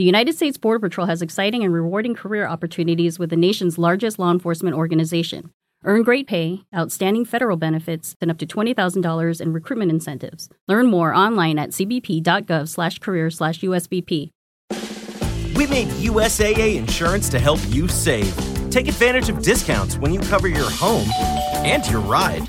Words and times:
The 0.00 0.06
United 0.06 0.34
States 0.34 0.56
Border 0.56 0.78
Patrol 0.78 1.06
has 1.08 1.20
exciting 1.20 1.62
and 1.62 1.74
rewarding 1.74 2.14
career 2.14 2.46
opportunities 2.46 3.18
with 3.18 3.28
the 3.28 3.36
nation's 3.36 3.76
largest 3.76 4.18
law 4.18 4.30
enforcement 4.30 4.74
organization. 4.74 5.52
Earn 5.84 6.04
great 6.04 6.26
pay, 6.26 6.62
outstanding 6.74 7.26
federal 7.26 7.58
benefits, 7.58 8.16
and 8.18 8.30
up 8.30 8.38
to 8.38 8.46
$20,000 8.46 9.40
in 9.42 9.52
recruitment 9.52 9.90
incentives. 9.90 10.48
Learn 10.68 10.86
more 10.86 11.14
online 11.14 11.58
at 11.58 11.72
cbp.gov/career/usbp. 11.72 14.30
We 15.54 15.66
made 15.66 15.88
USAA 15.88 16.76
insurance 16.76 17.28
to 17.28 17.38
help 17.38 17.60
you 17.68 17.86
save. 17.86 18.34
Take 18.70 18.88
advantage 18.88 19.28
of 19.28 19.42
discounts 19.42 19.98
when 19.98 20.14
you 20.14 20.20
cover 20.20 20.48
your 20.48 20.70
home 20.70 21.10
and 21.56 21.86
your 21.90 22.00
ride. 22.00 22.48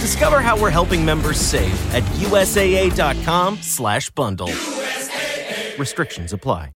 Discover 0.00 0.40
how 0.40 0.56
we're 0.56 0.70
helping 0.70 1.04
members 1.04 1.38
save 1.38 1.94
at 1.96 2.04
USAA.com/bundle. 2.20 4.50
Restrictions 5.78 6.32
apply. 6.32 6.70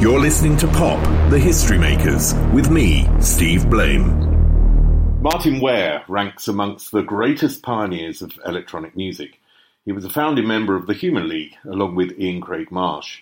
You're 0.00 0.18
listening 0.18 0.56
to 0.56 0.66
Pop, 0.68 1.02
the 1.30 1.38
History 1.38 1.78
Makers, 1.78 2.34
with 2.54 2.70
me, 2.70 3.06
Steve 3.20 3.68
Blame. 3.68 5.20
Martyn 5.20 5.60
Ware 5.60 6.02
ranks 6.08 6.48
amongst 6.48 6.90
the 6.90 7.02
greatest 7.02 7.62
pioneers 7.62 8.22
of 8.22 8.32
electronic 8.46 8.96
music. 8.96 9.38
He 9.84 9.92
was 9.92 10.06
a 10.06 10.10
founding 10.10 10.46
member 10.46 10.74
of 10.74 10.86
the 10.86 10.94
Human 10.94 11.28
League, 11.28 11.54
along 11.64 11.96
with 11.96 12.18
Ian 12.18 12.40
Craig 12.40 12.70
Marsh. 12.70 13.20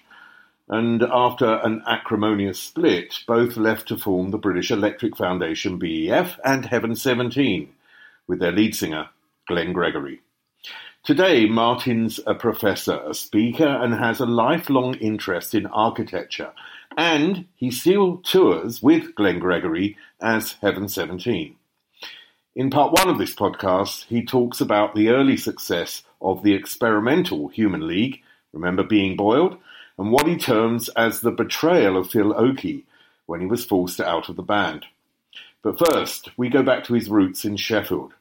And 0.69 1.03
after 1.03 1.57
an 1.65 1.83
acrimonious 1.87 2.61
split, 2.61 3.25
both 3.27 3.57
left 3.57 3.89
to 3.89 3.97
form 3.97 4.31
the 4.31 4.39
British 4.39 4.71
Electric 4.71 5.17
Foundation 5.17 5.79
BEF 5.79 6.39
and 6.45 6.65
Heaven 6.67 6.95
17, 6.95 7.69
with 8.29 8.39
their 8.39 8.53
lead 8.53 8.75
singer, 8.75 9.09
Glenn 9.49 9.73
Gregory. 9.73 10.21
Today, 11.03 11.47
Martyn's 11.47 12.21
a 12.27 12.35
professor, 12.35 13.01
a 13.09 13.15
speaker, 13.15 13.67
and 13.67 13.95
has 13.95 14.21
a 14.21 14.27
lifelong 14.27 14.95
interest 14.97 15.55
in 15.55 15.67
architecture. 15.67 16.53
And 16.97 17.47
he 17.57 17.71
still 17.71 18.19
tours 18.19 18.83
with 18.83 19.15
Glenn 19.15 19.39
Gregory 19.39 19.97
as 20.21 20.53
Heaven 20.61 20.89
17. 20.89 21.57
In 22.55 22.71
part 22.71 22.93
one 22.93 23.09
of 23.09 23.19
this 23.19 23.35
podcast, 23.35 24.05
he 24.07 24.25
talks 24.25 24.61
about 24.61 24.95
the 24.95 25.09
early 25.09 25.37
success 25.37 26.03
of 26.21 26.43
the 26.43 26.55
experimental 26.55 27.49
Human 27.49 27.87
League, 27.87 28.21
remember 28.53 28.83
being 28.83 29.17
boiled, 29.17 29.57
and 29.97 30.13
what 30.13 30.27
he 30.27 30.37
terms 30.37 30.89
as 30.91 31.21
the 31.21 31.31
betrayal 31.31 31.97
of 31.97 32.11
Phil 32.11 32.35
Oakey 32.37 32.85
when 33.27 33.41
he 33.41 33.47
was 33.47 33.65
forced 33.65 34.01
out 34.01 34.29
of 34.29 34.37
the 34.37 34.43
band. 34.43 34.87
But 35.63 35.79
first, 35.79 36.31
we 36.37 36.49
go 36.49 36.63
back 36.63 36.85
to 36.85 36.95
his 36.95 37.09
roots 37.09 37.45
in 37.45 37.57
Sheffield, 37.57 38.13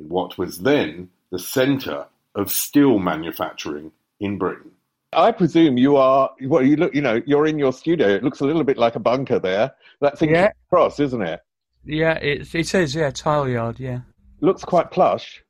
in 0.00 0.08
what 0.08 0.38
was 0.38 0.58
then 0.60 1.08
the 1.30 1.38
centre 1.38 2.06
of 2.34 2.50
steel 2.50 2.98
manufacturing 2.98 3.92
in 4.20 4.38
Britain. 4.38 4.70
I 5.12 5.32
presume 5.32 5.76
you 5.76 5.96
are. 5.96 6.30
Well, 6.42 6.62
you 6.64 6.76
look. 6.76 6.94
You 6.94 7.00
know, 7.02 7.20
you're 7.26 7.46
in 7.46 7.58
your 7.58 7.72
studio. 7.72 8.08
It 8.08 8.22
looks 8.22 8.40
a 8.40 8.44
little 8.44 8.62
bit 8.64 8.78
like 8.78 8.94
a 8.94 9.00
bunker 9.00 9.38
there. 9.40 9.72
That 10.00 10.18
thing 10.18 10.30
Yeah. 10.30 10.52
cross, 10.68 11.00
isn't 11.00 11.22
it? 11.22 11.40
Yeah, 11.84 12.14
it 12.14 12.54
it 12.54 12.74
is. 12.74 12.94
Yeah, 12.94 13.10
Tileyard. 13.10 13.78
Yeah, 13.80 14.00
Looks 14.40 14.64
quite 14.64 14.90
plush. 14.92 15.42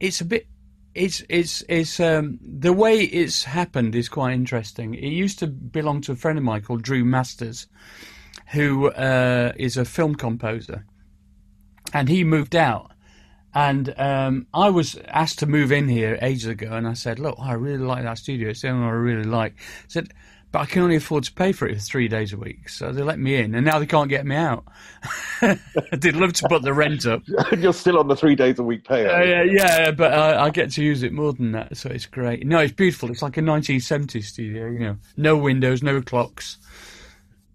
it's 0.00 0.20
a 0.20 0.24
bit. 0.24 0.46
It's 0.94 1.22
it's 1.28 1.64
it's 1.68 1.98
um 2.00 2.38
the 2.42 2.72
way 2.72 3.00
it's 3.02 3.42
happened 3.44 3.94
is 3.96 4.08
quite 4.08 4.34
interesting. 4.34 4.94
It 4.94 5.08
used 5.12 5.38
to 5.40 5.46
belong 5.48 6.00
to 6.02 6.12
a 6.12 6.16
friend 6.16 6.38
of 6.38 6.44
mine 6.44 6.62
called 6.62 6.82
Drew 6.82 7.04
Masters, 7.04 7.66
who 8.52 8.88
uh, 8.90 9.52
is 9.56 9.76
a 9.76 9.84
film 9.84 10.14
composer, 10.14 10.84
and 11.92 12.08
he 12.08 12.22
moved 12.24 12.54
out. 12.54 12.92
And 13.66 13.94
um, 13.98 14.46
I 14.54 14.70
was 14.70 14.96
asked 15.08 15.40
to 15.40 15.46
move 15.46 15.72
in 15.72 15.88
here 15.88 16.16
ages 16.22 16.46
ago, 16.46 16.68
and 16.72 16.86
I 16.86 16.92
said, 16.94 17.18
"Look, 17.18 17.36
I 17.40 17.54
really 17.54 17.84
like 17.84 18.04
that 18.04 18.18
studio. 18.18 18.50
It's 18.50 18.62
the 18.62 18.68
only 18.68 18.82
one 18.86 18.90
I 18.90 18.96
really 18.96 19.24
like." 19.24 19.54
I 19.58 19.88
said, 19.88 20.08
"But 20.52 20.60
I 20.60 20.66
can 20.66 20.82
only 20.82 20.96
afford 20.96 21.24
to 21.24 21.32
pay 21.32 21.50
for 21.52 21.66
it 21.66 21.74
for 21.74 21.80
three 21.80 22.06
days 22.06 22.32
a 22.32 22.36
week." 22.36 22.68
So 22.68 22.92
they 22.92 23.02
let 23.02 23.18
me 23.18 23.34
in, 23.34 23.54
and 23.56 23.66
now 23.66 23.78
they 23.80 23.86
can't 23.86 24.08
get 24.08 24.24
me 24.24 24.36
out. 24.36 24.64
They'd 25.42 26.14
love 26.14 26.34
to 26.34 26.48
put 26.48 26.62
the 26.62 26.72
rent 26.72 27.04
up. 27.06 27.22
you're 27.58 27.72
still 27.72 27.98
on 27.98 28.06
the 28.06 28.14
three 28.16 28.36
days 28.36 28.58
a 28.60 28.62
week 28.62 28.84
pay. 28.86 29.06
Uh, 29.06 29.22
yeah, 29.22 29.42
yeah, 29.42 29.90
but 29.90 30.12
I, 30.12 30.44
I 30.46 30.50
get 30.50 30.70
to 30.72 30.82
use 30.84 31.02
it 31.02 31.12
more 31.12 31.32
than 31.32 31.52
that, 31.52 31.76
so 31.76 31.90
it's 31.90 32.06
great. 32.06 32.46
No, 32.46 32.58
it's 32.60 32.72
beautiful. 32.72 33.10
It's 33.10 33.22
like 33.22 33.36
a 33.38 33.40
1970s 33.42 34.24
studio. 34.24 34.66
You 34.68 34.78
know, 34.78 34.96
no 35.16 35.36
windows, 35.36 35.82
no 35.82 36.00
clocks, 36.00 36.58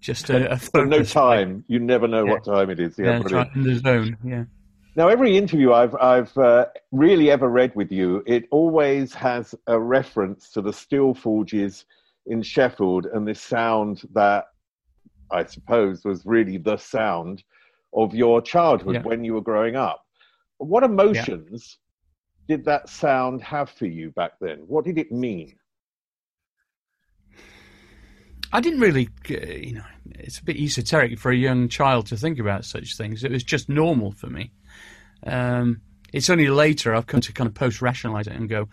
just 0.01 0.29
a, 0.29 0.51
a 0.53 0.59
So 0.73 0.83
no 0.83 1.03
time. 1.03 1.63
You 1.67 1.79
never 1.79 2.07
know 2.09 2.25
Yeah. 2.25 2.31
what 2.33 2.43
time 2.43 2.69
it 2.71 2.79
is. 2.79 2.97
Yeah, 2.97 3.05
Yeah, 3.05 3.15
it's 3.21 3.29
brilliant. 3.29 3.47
right 3.49 3.55
in 3.55 3.63
the 3.63 3.79
zone. 3.79 4.17
Yeah. 4.23 4.43
Now, 4.95 5.07
every 5.07 5.35
interview 5.37 5.73
I've 5.73 5.95
I've 5.95 6.37
uh, 6.37 6.67
really 6.91 7.31
ever 7.31 7.49
read 7.49 7.75
with 7.75 7.91
you, 7.91 8.23
it 8.27 8.47
always 8.51 9.13
has 9.15 9.55
a 9.65 9.79
reference 9.79 10.49
to 10.51 10.61
the 10.61 10.73
steel 10.73 11.15
forges 11.15 11.85
in 12.27 12.43
Sheffield 12.43 13.07
and 13.07 13.27
this 13.27 13.41
sound 13.41 14.03
that 14.13 14.45
I 15.31 15.45
suppose 15.45 16.05
was 16.05 16.25
really 16.25 16.57
the 16.57 16.77
sound 16.77 17.43
of 17.93 18.13
your 18.13 18.41
childhood 18.41 18.95
Yeah. 18.95 19.01
when 19.01 19.23
you 19.23 19.33
were 19.33 19.41
growing 19.41 19.75
up. 19.75 20.05
What 20.57 20.83
emotions 20.83 21.79
did 22.47 22.63
that 22.65 22.87
sound 22.87 23.41
have 23.41 23.71
for 23.71 23.87
you 23.87 24.11
back 24.11 24.33
then? 24.39 24.59
What 24.67 24.85
did 24.85 24.99
it 24.99 25.11
mean? 25.11 25.55
I 28.51 28.61
didn't 28.61 28.81
really, 28.81 29.09
uh, 29.31 29.33
you 29.33 29.73
know, 29.73 29.85
it's 30.19 30.37
a 30.37 30.43
bit 30.43 30.57
esoteric 30.57 31.17
for 31.17 31.31
a 31.31 31.35
young 31.35 31.67
child 31.67 32.05
to 32.07 32.17
think 32.17 32.37
about 32.37 32.65
such 32.65 32.95
things. 32.95 33.23
It 33.23 33.31
was 33.31 33.43
just 33.43 33.67
normal 33.67 34.11
for 34.11 34.27
me. 34.27 34.51
Um, 35.25 35.81
it's 36.11 36.29
only 36.29 36.47
later 36.47 36.93
I've 36.93 37.07
come 37.07 37.21
to 37.21 37.33
kind 37.33 37.47
of 37.47 37.53
post 37.53 37.81
rationalize 37.81 38.27
it 38.27 38.33
and 38.33 38.49
go, 38.49 38.69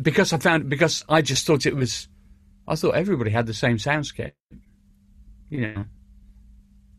because 0.00 0.32
I 0.32 0.38
found, 0.38 0.68
because 0.68 1.04
I 1.08 1.22
just 1.22 1.46
thought 1.46 1.66
it 1.66 1.76
was, 1.76 2.08
I 2.66 2.76
thought 2.76 2.94
everybody 2.94 3.30
had 3.30 3.46
the 3.46 3.54
same 3.54 3.76
soundscape. 3.76 4.32
You 5.50 5.60
know, 5.60 5.84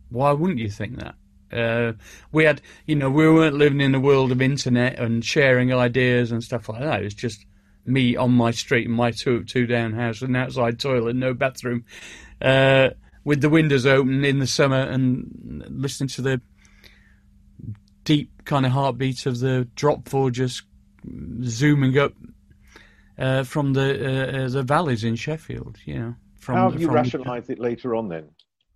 why 0.09 0.31
wouldn't 0.31 0.59
you 0.59 0.69
think 0.69 0.99
that? 0.99 1.15
Uh, 1.51 1.93
we 2.31 2.43
had, 2.43 2.61
you 2.85 2.95
know, 2.95 3.09
we 3.09 3.29
weren't 3.29 3.55
living 3.55 3.81
in 3.81 3.95
a 3.95 3.99
world 3.99 4.31
of 4.31 4.41
internet 4.41 4.99
and 4.99 5.23
sharing 5.23 5.73
ideas 5.73 6.31
and 6.31 6.43
stuff 6.43 6.69
like 6.69 6.81
that. 6.81 7.01
It 7.01 7.05
was 7.05 7.13
just 7.13 7.45
me 7.85 8.15
on 8.17 8.31
my 8.31 8.51
street 8.51 8.85
in 8.85 8.91
my 8.91 9.11
two 9.11 9.43
two 9.45 9.65
down 9.65 9.93
house, 9.93 10.21
an 10.21 10.35
outside 10.35 10.79
toilet, 10.79 11.15
no 11.15 11.33
bathroom. 11.33 11.85
Uh, 12.41 12.89
with 13.23 13.41
the 13.41 13.49
windows 13.49 13.85
open 13.85 14.23
in 14.23 14.39
the 14.39 14.47
summer 14.47 14.79
and 14.79 15.65
listening 15.69 16.07
to 16.07 16.21
the 16.21 16.41
deep 18.07 18.45
kind 18.45 18.65
of 18.65 18.71
heartbeat 18.71 19.25
of 19.25 19.39
the 19.39 19.67
drop 19.75 20.07
forgers 20.07 20.63
zooming 21.43 21.97
up 21.97 22.13
uh, 23.17 23.43
from 23.43 23.73
the 23.73 23.89
uh, 24.01 24.45
uh, 24.45 24.49
the 24.49 24.63
valleys 24.63 25.03
in 25.03 25.17
Sheffield. 25.17 25.77
You 25.83 25.99
know, 25.99 26.15
from 26.39 26.55
how 26.55 26.71
have 26.71 26.79
you 26.79 26.89
rationalised 26.89 27.49
it 27.49 27.59
later 27.59 27.95
on 27.95 28.07
then? 28.07 28.29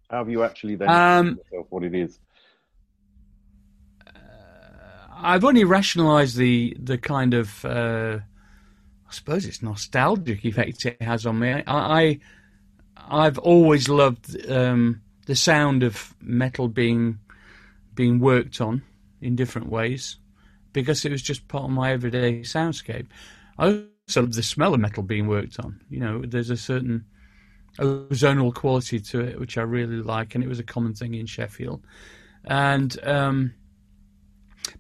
How 0.10 0.18
have 0.18 0.30
you 0.30 0.44
actually 0.44 0.76
then 0.76 0.90
Um, 0.90 1.38
yourself 1.38 1.68
what 1.70 1.84
it 1.84 1.96
is? 1.96 2.20
I've 5.24 5.46
only 5.46 5.64
rationalised 5.64 6.36
the 6.36 6.76
the 6.78 6.98
kind 6.98 7.34
of 7.34 7.64
uh, 7.64 8.20
I 9.08 9.12
suppose 9.12 9.46
it's 9.46 9.62
nostalgic 9.62 10.44
effect 10.44 10.86
it 10.86 11.02
has 11.02 11.26
on 11.26 11.40
me. 11.40 11.52
I, 11.54 11.64
I 11.68 12.20
I've 12.98 13.38
always 13.38 13.88
loved 13.88 14.26
um, 14.52 15.02
the 15.26 15.36
sound 15.36 15.84
of 15.84 16.14
metal 16.20 16.68
being 16.68 17.20
being 17.96 18.20
worked 18.20 18.60
on 18.60 18.82
in 19.22 19.36
different 19.36 19.70
ways 19.70 20.18
because 20.74 21.06
it 21.06 21.12
was 21.12 21.22
just 21.22 21.48
part 21.48 21.66
of 21.66 21.70
my 21.70 21.92
everyday 21.92 22.40
soundscape. 22.42 23.08
I 23.58 23.84
also 24.08 24.22
love 24.22 24.34
the 24.34 24.44
smell 24.44 24.74
of 24.74 24.80
metal 24.80 25.04
being 25.04 25.28
worked 25.28 25.60
on. 25.60 25.82
You 25.90 26.00
know, 26.00 26.22
there's 26.26 26.50
a 26.50 26.58
certain 26.58 27.06
ozonal 27.80 28.54
quality 28.54 29.00
to 29.00 29.22
it 29.22 29.40
which 29.40 29.58
I 29.58 29.62
really 29.62 29.98
like, 29.98 30.36
and 30.36 30.44
it 30.44 30.48
was 30.48 30.60
a 30.60 30.64
common 30.64 30.94
thing 30.94 31.14
in 31.14 31.26
Sheffield. 31.26 31.84
And 32.46 32.98
um, 33.04 33.54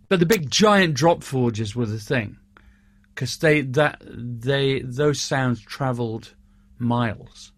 but 0.09 0.19
the 0.19 0.25
big 0.25 0.49
giant 0.49 0.93
drop 0.95 1.23
forges 1.23 1.75
were 1.75 1.85
the 1.85 1.99
thing 1.99 2.37
because 3.13 3.37
they 3.37 3.61
that 3.61 4.01
they 4.05 4.81
those 4.81 5.21
sounds 5.21 5.61
travelled 5.61 6.33
miles. 6.77 7.51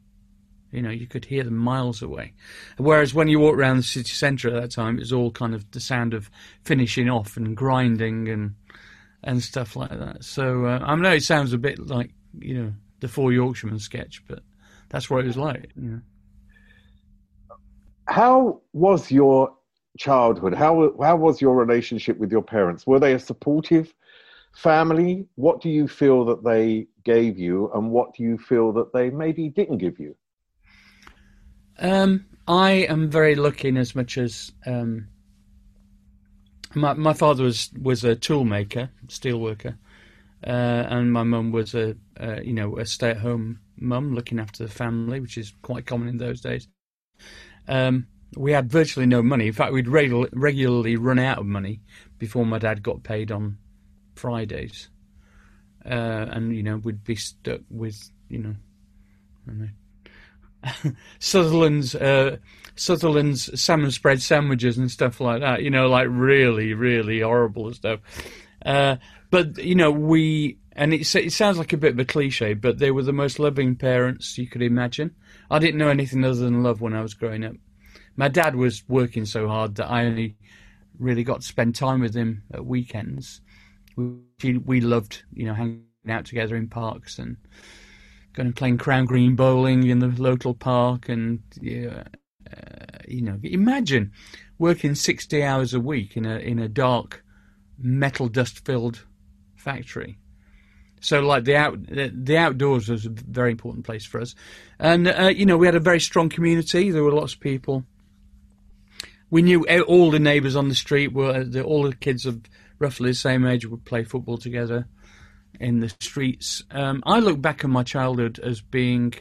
You 0.74 0.82
know, 0.82 0.90
you 0.90 1.06
could 1.06 1.26
hear 1.26 1.44
them 1.44 1.56
miles 1.56 2.02
away. 2.02 2.34
Whereas 2.78 3.14
when 3.14 3.28
you 3.28 3.40
walk 3.40 3.56
around 3.56 3.78
the 3.78 3.84
city 3.84 4.12
centre 4.12 4.50
at 4.50 4.60
that 4.60 4.72
time, 4.72 4.98
it 4.98 5.02
was 5.02 5.14
all 5.14 5.30
kind 5.30 5.54
of 5.54 5.70
the 5.72 5.80
sound 5.80 6.16
of 6.16 6.32
finishing 6.64 7.10
off 7.10 7.38
and 7.38 7.56
grinding 7.56 8.28
and 8.28 8.56
and 9.24 9.42
stuff 9.42 9.76
like 9.76 9.92
that. 9.92 10.24
So 10.24 10.66
uh, 10.66 10.80
I 10.82 10.96
know 10.96 11.14
it 11.14 11.24
sounds 11.24 11.54
a 11.54 11.60
bit 11.60 11.80
like 11.88 12.12
you 12.40 12.56
know 12.56 12.74
the 13.02 13.08
Four 13.08 13.32
Yorkshiremen 13.32 13.80
sketch, 13.80 14.24
but 14.28 14.40
that's 14.90 15.10
what 15.10 15.24
it 15.24 15.28
was 15.28 15.38
like. 15.38 15.70
You 15.76 15.90
know. 15.90 16.02
How 18.08 18.62
was 18.74 19.12
your 19.12 19.56
childhood? 20.00 20.56
How 20.56 20.92
how 21.00 21.16
was 21.16 21.40
your 21.40 21.56
relationship 21.56 22.18
with 22.18 22.32
your 22.32 22.42
parents? 22.42 22.88
Were 22.88 23.00
they 23.00 23.14
a 23.14 23.20
supportive 23.20 23.94
family? 24.54 25.28
What 25.36 25.62
do 25.62 25.70
you 25.70 25.88
feel 25.88 26.26
that 26.26 26.44
they 26.44 26.88
gave 27.06 27.38
you, 27.38 27.72
and 27.76 27.92
what 27.92 28.16
do 28.16 28.24
you 28.24 28.40
feel 28.40 28.74
that 28.74 28.92
they 28.92 29.12
maybe 29.12 29.50
didn't 29.50 29.78
give 29.78 30.00
you? 30.00 30.16
Um, 31.80 32.26
I 32.48 32.72
am 32.72 33.10
very 33.10 33.36
lucky 33.36 33.70
in 33.70 33.78
as 33.78 33.96
much 33.96 34.18
as 34.18 34.52
um, 34.66 35.08
my 36.76 36.94
my 36.94 37.14
father 37.14 37.44
was 37.44 37.72
was 37.82 38.04
a 38.04 38.16
tool 38.16 38.44
maker, 38.44 38.90
steel 39.08 39.40
worker, 39.40 39.78
uh, 40.46 40.86
and 40.90 41.12
my 41.12 41.24
mum 41.24 41.52
was 41.52 41.74
a 41.74 41.96
uh, 42.20 42.40
you 42.42 42.54
know 42.54 42.78
a 42.78 42.86
stay 42.86 43.12
at 43.12 43.18
home 43.18 43.60
mum 43.78 44.14
looking 44.14 44.40
after 44.40 44.64
the 44.64 44.72
family, 44.72 45.20
which 45.20 45.38
is 45.38 45.54
quite 45.62 45.86
common 45.86 46.08
in 46.08 46.18
those 46.18 46.42
days. 46.42 46.68
Um, 47.68 48.08
we 48.36 48.52
had 48.52 48.72
virtually 48.72 49.06
no 49.06 49.22
money. 49.22 49.48
In 49.48 49.54
fact, 49.54 49.74
we'd 49.74 49.86
regu- 49.86 50.30
regularly 50.34 50.96
run 50.96 51.20
out 51.20 51.38
of 51.38 51.46
money 51.46 51.82
before 52.18 52.46
my 52.46 52.58
dad 52.58 52.84
got 52.84 53.04
paid 53.04 53.32
on 53.32 53.58
Fridays, 54.16 54.90
uh, 55.86 56.28
and 56.30 56.56
you 56.56 56.64
know 56.64 56.78
we'd 56.78 57.04
be 57.04 57.16
stuck 57.16 57.62
with 57.70 58.10
you 58.30 58.40
know. 58.40 58.56
Know 59.46 59.68
Sutherland's 61.20 61.96
uh, 61.96 62.38
Sutherland's 62.76 63.60
salmon 63.60 63.92
spread 63.92 64.22
sandwiches 64.22 64.78
and 64.78 64.90
stuff 64.90 65.20
like 65.20 65.42
that. 65.42 65.64
You 65.64 65.70
know, 65.70 65.88
like 65.88 66.08
really, 66.10 66.74
really 66.74 67.22
horrible 67.22 67.74
stuff. 67.74 68.00
Uh, 68.66 68.98
but 69.30 69.58
you 69.58 69.76
know, 69.76 69.92
we 69.92 70.58
and 70.76 70.94
it, 70.94 71.16
it 71.16 71.34
sounds 71.34 71.58
like 71.58 71.74
a 71.74 71.78
bit 71.78 71.94
of 71.94 72.00
a 72.00 72.06
cliche, 72.06 72.54
but 72.54 72.80
they 72.80 72.92
were 72.92 73.04
the 73.04 73.14
most 73.14 73.40
loving 73.40 73.76
parents 73.76 74.38
you 74.38 74.48
could 74.48 74.62
imagine. 74.62 75.16
I 75.52 75.60
didn't 75.60 75.78
know 75.78 75.90
anything 75.90 76.24
other 76.24 76.36
than 76.36 76.64
love 76.64 76.82
when 76.82 76.94
I 76.94 77.02
was 77.02 77.14
growing 77.14 77.44
up. 77.44 77.56
My 78.16 78.28
dad 78.28 78.56
was 78.56 78.84
working 78.88 79.26
so 79.26 79.48
hard 79.48 79.76
that 79.76 79.90
I 79.90 80.06
only 80.06 80.36
really 81.00 81.24
got 81.24 81.42
to 81.42 81.48
spend 81.48 81.76
time 81.76 82.00
with 82.00 82.14
him 82.14 82.44
at 82.54 82.66
weekends. 82.66 83.42
We, 83.96 84.58
we 84.58 84.82
loved, 84.82 85.24
you 85.34 85.46
know, 85.46 85.54
hanging 85.54 85.86
out 86.10 86.26
together 86.26 86.56
in 86.56 86.68
parks 86.68 87.20
and 87.20 87.38
going 88.34 88.54
playing 88.54 88.78
crown 88.78 89.06
green 89.06 89.36
bowling 89.36 89.88
in 89.88 90.00
the 90.00 90.08
local 90.08 90.54
park 90.54 91.08
and 91.10 91.42
yeah, 91.62 92.04
uh, 92.52 92.98
you 93.08 93.22
know 93.22 93.40
imagine 93.44 94.12
working 94.58 94.96
60 94.96 95.44
hours 95.44 95.74
a 95.74 95.80
week 95.80 96.18
in 96.18 96.26
a 96.26 96.38
in 96.38 96.60
a 96.60 96.68
dark 96.68 97.24
metal 97.78 98.28
dust 98.28 98.66
filled 98.66 99.06
factory. 99.56 100.18
So 101.00 101.20
like 101.20 101.44
the 101.44 101.56
out 101.56 101.86
the, 101.86 102.12
the 102.14 102.38
outdoors 102.38 102.90
was 102.90 103.06
a 103.06 103.10
very 103.10 103.52
important 103.52 103.86
place 103.86 104.06
for 104.06 104.22
us. 104.22 104.36
And 104.80 105.08
uh, 105.08 105.32
you 105.34 105.46
know 105.46 105.58
we 105.58 105.68
had 105.68 105.76
a 105.76 105.80
very 105.80 106.00
strong 106.00 106.30
community. 106.30 106.92
There 106.92 107.04
were 107.04 107.12
lots 107.12 107.34
of 107.34 107.40
people. 107.40 107.86
We 109.30 109.42
knew 109.42 109.66
all 109.88 110.12
the 110.12 110.20
neighbours 110.20 110.56
on 110.56 110.70
the 110.70 110.76
street 110.76 111.12
were 111.12 111.44
all 111.64 111.84
the 111.84 111.96
kids 111.96 112.26
of 112.26 112.42
roughly 112.78 113.10
the 113.12 113.16
same 113.16 113.46
age 113.46 113.66
would 113.66 113.84
play 113.84 114.04
football 114.04 114.38
together 114.38 114.88
in 115.60 115.80
the 115.80 115.90
streets. 115.90 116.64
Um, 116.72 117.04
I 117.06 117.20
look 117.20 117.42
back 117.42 117.64
on 117.64 117.72
my 117.72 117.84
childhood 117.84 118.40
as 118.40 118.62
being 118.62 119.14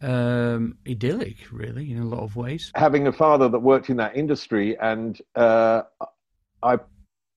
um, 0.00 0.76
idyllic, 0.88 1.36
really, 1.50 1.90
in 1.92 1.98
a 1.98 2.04
lot 2.06 2.20
of 2.20 2.36
ways. 2.36 2.70
Having 2.74 3.06
a 3.06 3.12
father 3.12 3.48
that 3.48 3.58
worked 3.58 3.90
in 3.90 3.96
that 3.96 4.16
industry, 4.16 4.76
and 4.78 5.20
uh, 5.34 5.82
I, 6.62 6.78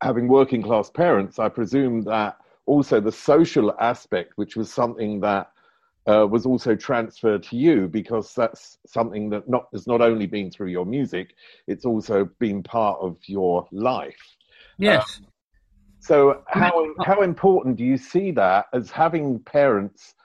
having 0.02 0.28
working 0.28 0.62
class 0.62 0.90
parents, 0.90 1.40
I 1.40 1.50
presume 1.50 2.02
that 2.04 2.38
also 2.66 3.00
the 3.00 3.12
social 3.12 3.74
aspect, 3.80 4.34
which 4.36 4.56
was 4.56 4.72
something 4.72 5.22
that 5.22 5.52
uh, 6.06 6.25
was 6.30 6.46
also 6.46 6.75
transferred 6.75 7.44
to 7.44 7.56
you, 7.56 7.88
because 7.88 8.34
that's 8.34 8.78
something 8.86 9.30
that 9.30 9.48
not 9.50 9.68
has 9.74 9.88
not 9.88 10.02
only 10.02 10.25
been 10.25 10.52
through 10.52 10.68
your 10.68 10.86
music, 10.86 11.36
it's 11.68 11.86
also 11.86 12.30
been 12.40 12.63
part 12.63 13.00
of 13.02 13.18
your 13.28 13.68
life. 13.72 14.16
Yes. 14.78 15.22
Uh, 15.22 15.25
so 16.07 16.42
how 16.48 16.71
how 17.04 17.21
important 17.21 17.75
do 17.75 17.83
you 17.83 17.98
see 17.98 18.31
that 18.31 18.65
as 18.74 18.89
having 18.89 19.39
parents 19.39 20.15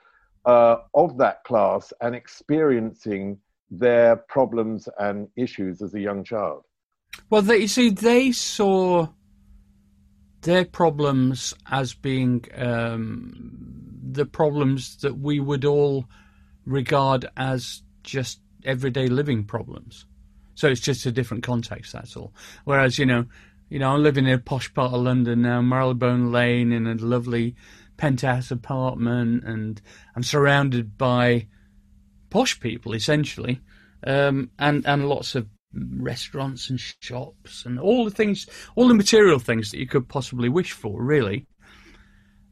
uh, 0.45 0.77
of 0.93 1.17
that 1.17 1.43
class 1.43 1.91
and 2.01 2.15
experiencing 2.15 3.37
their 3.69 4.15
problems 4.15 4.87
and 4.99 5.27
issues 5.35 5.81
as 5.81 5.93
a 5.93 5.99
young 5.99 6.23
child? 6.23 6.63
Well, 7.29 7.41
they, 7.41 7.57
you 7.57 7.67
see, 7.67 7.89
they 7.89 8.31
saw 8.31 9.07
their 10.41 10.65
problems 10.65 11.53
as 11.69 11.93
being 11.93 12.45
um, 12.55 13.99
the 14.11 14.25
problems 14.25 14.97
that 14.97 15.17
we 15.17 15.39
would 15.39 15.65
all 15.65 16.05
regard 16.65 17.25
as 17.37 17.81
just 18.03 18.39
everyday 18.65 19.07
living 19.07 19.43
problems. 19.43 20.05
So 20.55 20.67
it's 20.67 20.81
just 20.81 21.05
a 21.05 21.11
different 21.11 21.43
context, 21.43 21.93
that's 21.93 22.15
all. 22.15 22.33
Whereas, 22.65 22.99
you 22.99 23.05
know, 23.05 23.25
you 23.73 23.79
know, 23.79 23.89
I'm 23.89 24.03
living 24.03 24.27
in 24.27 24.33
a 24.33 24.37
posh 24.37 24.71
part 24.71 24.93
of 24.93 25.01
London 25.01 25.41
now, 25.41 25.59
Marylebone 25.59 26.31
Lane, 26.31 26.71
in 26.71 26.85
a 26.85 26.93
lovely 26.93 27.55
penthouse 27.97 28.51
apartment, 28.51 29.43
and 29.45 29.81
I'm 30.15 30.21
surrounded 30.21 30.95
by 30.95 31.47
posh 32.29 32.59
people, 32.59 32.93
essentially, 32.93 33.61
um, 34.05 34.51
and 34.59 34.85
and 34.85 35.09
lots 35.09 35.33
of 35.33 35.47
restaurants 35.73 36.69
and 36.69 36.79
shops 36.79 37.65
and 37.65 37.79
all 37.79 38.05
the 38.05 38.11
things, 38.11 38.45
all 38.75 38.87
the 38.87 38.93
material 38.93 39.39
things 39.39 39.71
that 39.71 39.79
you 39.79 39.87
could 39.87 40.07
possibly 40.07 40.49
wish 40.49 40.71
for, 40.71 41.01
really. 41.01 41.47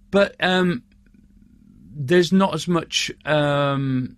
But 0.10 0.36
um, 0.40 0.82
there's 1.96 2.34
not 2.34 2.56
as 2.56 2.68
much. 2.68 3.12
Um, 3.26 4.18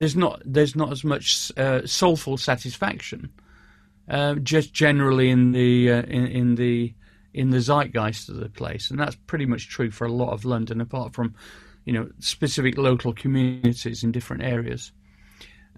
there's 0.00 0.16
not 0.16 0.40
there's 0.46 0.74
not 0.74 0.90
as 0.90 1.04
much 1.04 1.52
uh, 1.58 1.86
soulful 1.86 2.38
satisfaction 2.38 3.30
uh, 4.08 4.34
just 4.36 4.72
generally 4.72 5.30
in 5.30 5.52
the 5.52 5.90
uh, 5.90 6.02
in, 6.02 6.26
in, 6.26 6.54
the 6.54 6.94
in 7.34 7.50
the 7.50 7.60
zeitgeist 7.60 8.28
of 8.28 8.36
the 8.36 8.48
place, 8.48 8.90
and 8.90 8.98
that's 8.98 9.16
pretty 9.26 9.46
much 9.46 9.68
true 9.68 9.90
for 9.90 10.06
a 10.06 10.12
lot 10.12 10.32
of 10.32 10.44
London, 10.44 10.80
apart 10.80 11.12
from 11.12 11.34
you 11.84 11.92
know 11.92 12.08
specific 12.18 12.78
local 12.78 13.12
communities 13.12 14.04
in 14.04 14.12
different 14.12 14.42
areas. 14.42 14.92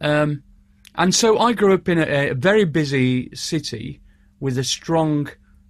Um, 0.00 0.42
and 0.94 1.14
so 1.14 1.38
I 1.38 1.52
grew 1.52 1.74
up 1.74 1.88
in 1.88 1.98
a, 1.98 2.30
a 2.30 2.34
very 2.34 2.64
busy 2.64 3.34
city 3.34 4.00
with 4.40 4.58
a 4.58 4.64
strong 4.64 5.28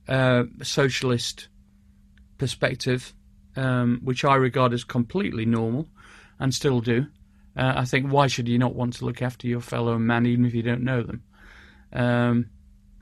uh, 0.08 0.44
socialist 0.62 1.48
perspective, 2.38 3.14
um, 3.56 4.00
which 4.02 4.24
I 4.24 4.36
regard 4.36 4.72
as 4.72 4.84
completely 4.84 5.44
normal, 5.44 5.88
and 6.38 6.54
still 6.54 6.80
do. 6.80 7.06
Uh, 7.56 7.74
I 7.76 7.84
think 7.84 8.10
why 8.10 8.26
should 8.26 8.48
you 8.48 8.58
not 8.58 8.74
want 8.74 8.94
to 8.94 9.04
look 9.04 9.20
after 9.20 9.46
your 9.46 9.60
fellow 9.60 9.98
man 9.98 10.26
even 10.26 10.44
if 10.44 10.54
you 10.54 10.62
don't 10.62 10.82
know 10.82 11.02
them? 11.02 11.22
Um, 11.92 12.50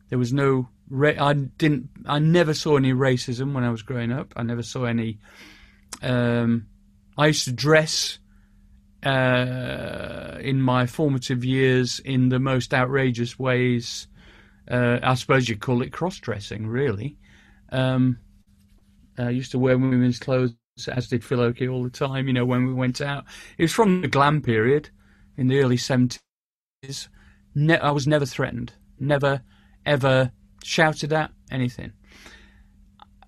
there 0.09 0.19
was 0.19 0.33
no. 0.33 0.69
Ra- 0.89 1.13
I 1.19 1.33
didn't. 1.35 1.91
I 2.07 2.19
never 2.19 2.55
saw 2.55 2.77
any 2.77 2.93
racism 2.93 3.53
when 3.53 3.65
I 3.65 3.71
was 3.71 3.83
growing 3.83 4.13
up. 4.13 4.33
I 4.37 4.43
never 4.43 4.63
saw 4.63 4.85
any. 4.85 5.19
Um, 6.03 6.67
I 7.19 7.29
used 7.29 7.45
to 7.45 7.53
dress 7.53 8.19
uh, 9.03 10.39
in 10.41 10.61
my 10.61 10.87
formative 10.87 11.45
years 11.45 12.01
in 12.01 12.29
the 12.29 12.39
most 12.39 12.75
outrageous 12.75 13.39
ways. 13.39 14.09
Uh, 14.71 14.99
I 15.03 15.15
suppose 15.15 15.49
you'd 15.49 15.61
call 15.61 15.83
it 15.83 15.93
cross 15.93 16.19
dressing, 16.19 16.67
really. 16.67 17.17
Um, 17.71 18.19
I 19.19 19.31
used 19.31 19.53
to 19.53 19.59
wear 19.59 19.79
women's 19.79 20.19
clothes, 20.19 20.55
as 20.89 21.09
did 21.09 21.25
Phil 21.25 21.41
Oakey 21.41 21.69
all 21.69 21.85
the 21.85 21.91
time, 21.91 22.27
you 22.27 22.33
know, 22.33 22.45
when 22.45 22.67
we 22.67 22.75
went 22.75 23.01
out. 23.01 23.25
It 23.59 23.63
was 23.63 23.73
from 23.73 24.03
the 24.03 24.09
glam 24.09 24.43
period 24.43 24.91
in 25.37 25.49
the 25.49 25.61
early 25.61 25.77
70s. 25.77 26.19
Ne- 27.57 27.81
I 27.81 27.93
was 27.93 28.07
never 28.09 28.27
threatened, 28.27 28.75
never, 29.01 29.43
ever 29.87 30.33
shouted 30.65 31.13
at, 31.15 31.33
anything. 31.51 31.95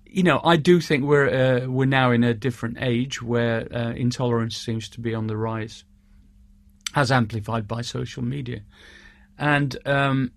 You 0.05 0.23
know, 0.23 0.41
I 0.43 0.57
do 0.57 0.81
think 0.81 1.05
we're 1.05 1.29
uh, 1.29 1.67
we're 1.67 1.85
now 1.85 2.11
in 2.11 2.23
a 2.23 2.33
different 2.35 2.77
age 2.81 3.21
where 3.21 3.67
uh, 3.75 3.91
intolerance 3.93 4.57
seems 4.57 4.89
to 4.91 5.01
be 5.01 5.15
on 5.15 5.27
the 5.27 5.37
rise, 5.37 5.85
as 6.95 7.11
amplified 7.11 7.67
by 7.67 7.81
social 7.81 8.23
media, 8.23 8.61
and 9.37 9.77
um, 9.85 10.31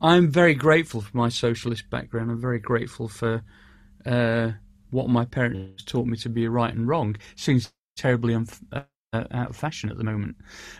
I'm 0.00 0.30
very 0.30 0.54
grateful 0.54 1.02
for 1.02 1.16
my 1.16 1.28
socialist 1.30 1.90
background. 1.90 2.30
I'm 2.30 2.40
very 2.40 2.60
grateful 2.60 3.08
for 3.08 3.42
uh, 4.06 4.52
what 4.90 5.08
my 5.08 5.24
parents 5.26 5.84
taught 5.84 6.06
me 6.06 6.16
to 6.18 6.30
be 6.30 6.48
right 6.48 6.74
and 6.74 6.88
wrong. 6.88 7.16
Seems 7.36 7.72
terribly 7.96 8.34
un- 8.34 8.48
uh, 9.12 9.24
out 9.32 9.50
of 9.50 9.56
fashion 9.56 9.90
at 9.90 9.98
the 9.98 10.04
moment. 10.04 10.36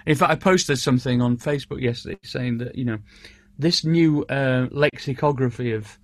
In 0.07 0.15
fact, 0.15 0.31
I 0.31 0.37
posted 0.37 0.79
something 0.79 1.21
on 1.21 1.37
Facebook 1.37 1.81
yesterday 1.81 2.19
saying 2.23 2.59
that 2.59 2.77
you 2.77 2.85
know 2.85 2.99
this 3.59 3.85
new 3.85 4.25
uh, 4.25 4.69
lexicography 4.71 5.73
of 5.73 5.99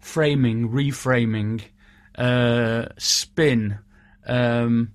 framing, 0.00 0.68
reframing, 0.68 1.62
uh, 2.16 2.86
spin, 2.98 3.78
um, 4.26 4.92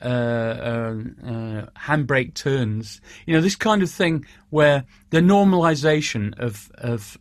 uh, 0.00 0.06
uh, 0.06 0.94
uh, 1.24 1.66
handbrake 1.76 2.34
turns. 2.34 3.00
You 3.26 3.34
know, 3.34 3.40
this 3.40 3.56
kind 3.56 3.82
of 3.82 3.90
thing 3.90 4.24
where 4.50 4.84
the 5.10 5.20
normalization 5.20 6.38
of 6.38 6.70
of 6.78 7.18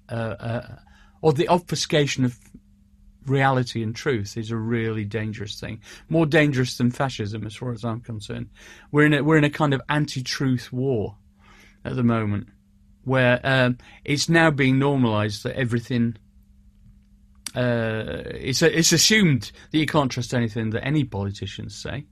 or 1.21 1.33
the 1.33 1.49
obfuscation 1.49 2.23
of 2.23 2.37
reality 3.25 3.83
and 3.83 3.95
truth 3.95 4.37
is 4.37 4.51
a 4.51 4.57
really 4.57 5.05
dangerous 5.05 5.59
thing. 5.59 5.81
More 6.09 6.25
dangerous 6.25 6.77
than 6.77 6.91
fascism, 6.91 7.45
as 7.45 7.55
far 7.55 7.71
as 7.71 7.83
I'm 7.83 8.01
concerned. 8.01 8.49
We're 8.91 9.05
in 9.05 9.13
a, 9.13 9.23
we're 9.23 9.37
in 9.37 9.43
a 9.43 9.49
kind 9.49 9.73
of 9.73 9.81
anti-truth 9.89 10.71
war 10.71 11.17
at 11.83 11.95
the 11.95 12.03
moment, 12.03 12.47
where 13.03 13.39
um, 13.43 13.77
it's 14.03 14.29
now 14.29 14.51
being 14.51 14.79
normalised 14.79 15.43
that 15.43 15.55
everything. 15.55 16.17
Uh, 17.55 18.23
it's 18.31 18.61
it's 18.61 18.91
assumed 18.91 19.51
that 19.71 19.77
you 19.77 19.85
can't 19.85 20.11
trust 20.11 20.33
anything 20.33 20.71
that 20.71 20.83
any 20.85 21.05
politicians 21.05 21.73
say, 21.73 22.05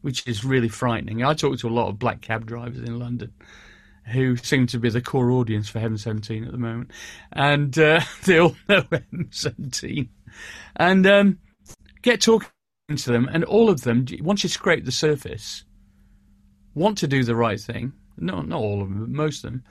which 0.00 0.26
is 0.26 0.44
really 0.44 0.68
frightening. 0.68 1.22
I 1.22 1.34
talk 1.34 1.58
to 1.58 1.68
a 1.68 1.70
lot 1.70 1.88
of 1.88 1.98
black 1.98 2.20
cab 2.20 2.46
drivers 2.46 2.78
in 2.78 2.98
London, 2.98 3.32
who 4.12 4.36
seem 4.36 4.66
to 4.68 4.78
be 4.78 4.88
the 4.88 5.00
core 5.00 5.30
audience 5.30 5.68
for 5.68 5.80
Heaven 5.80 5.98
17 5.98 6.44
at 6.44 6.52
the 6.52 6.58
moment, 6.58 6.90
and 7.32 7.76
uh, 7.78 8.00
they 8.24 8.38
all 8.38 8.56
know 8.68 8.84
Heaven 8.90 9.28
17 9.30 10.08
and 10.76 11.06
um, 11.06 11.38
get 12.02 12.20
talking 12.20 12.48
to 12.94 13.10
them, 13.10 13.28
and 13.32 13.44
all 13.44 13.68
of 13.68 13.82
them, 13.82 14.06
once 14.20 14.42
you 14.42 14.48
scrape 14.48 14.84
the 14.84 14.92
surface, 14.92 15.64
want 16.74 16.98
to 16.98 17.08
do 17.08 17.24
the 17.24 17.34
right 17.34 17.60
thing. 17.60 17.92
No, 18.18 18.40
not 18.42 18.60
all 18.60 18.82
of 18.82 18.88
them, 18.88 19.00
but 19.00 19.08
most 19.08 19.44
of 19.44 19.50
them. 19.50 19.64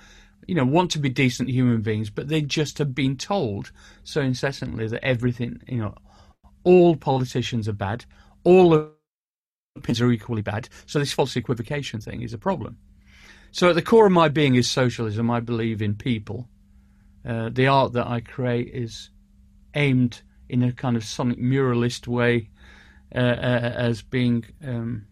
You 0.48 0.56
know, 0.56 0.66
want 0.66 0.92
to 0.92 1.00
be 1.00 1.10
decent 1.10 1.50
human 1.50 1.82
beings, 1.82 2.10
but 2.10 2.28
they 2.28 2.42
just 2.42 2.78
have 2.78 2.94
been 2.94 3.18
told 3.18 3.72
so 4.04 4.22
incessantly 4.22 4.88
that 4.88 5.04
everything, 5.04 5.62
you 5.68 5.78
know, 5.78 5.96
all 6.64 6.96
politicians 6.96 7.68
are 7.68 7.74
bad, 7.74 8.06
all 8.44 8.92
opinions 9.76 10.02
are 10.02 10.12
equally 10.12 10.42
bad. 10.42 10.70
So 10.86 11.00
this 11.00 11.14
false 11.14 11.36
equivocation 11.36 12.00
thing 12.00 12.22
is 12.22 12.34
a 12.34 12.38
problem. 12.38 12.78
So 13.56 13.70
at 13.70 13.76
the 13.76 13.82
core 13.82 14.08
of 14.08 14.12
my 14.12 14.28
being 14.28 14.56
is 14.56 14.70
socialism. 14.70 15.32
I 15.32 15.40
believe 15.40 15.82
in 15.82 15.96
people. 15.96 16.50
Uh, 17.26 17.48
the 17.50 17.68
art 17.68 17.94
that 17.94 18.06
I 18.06 18.20
create 18.20 18.68
is 18.74 19.10
aimed 19.74 20.22
in 20.50 20.62
a 20.62 20.74
kind 20.74 20.98
of 20.98 21.06
sonic 21.06 21.40
muralist 21.40 22.06
way 22.06 22.50
uh, 23.16 23.20
uh, 23.20 23.74
as 23.78 24.02
being 24.02 24.44
um, 24.62 25.08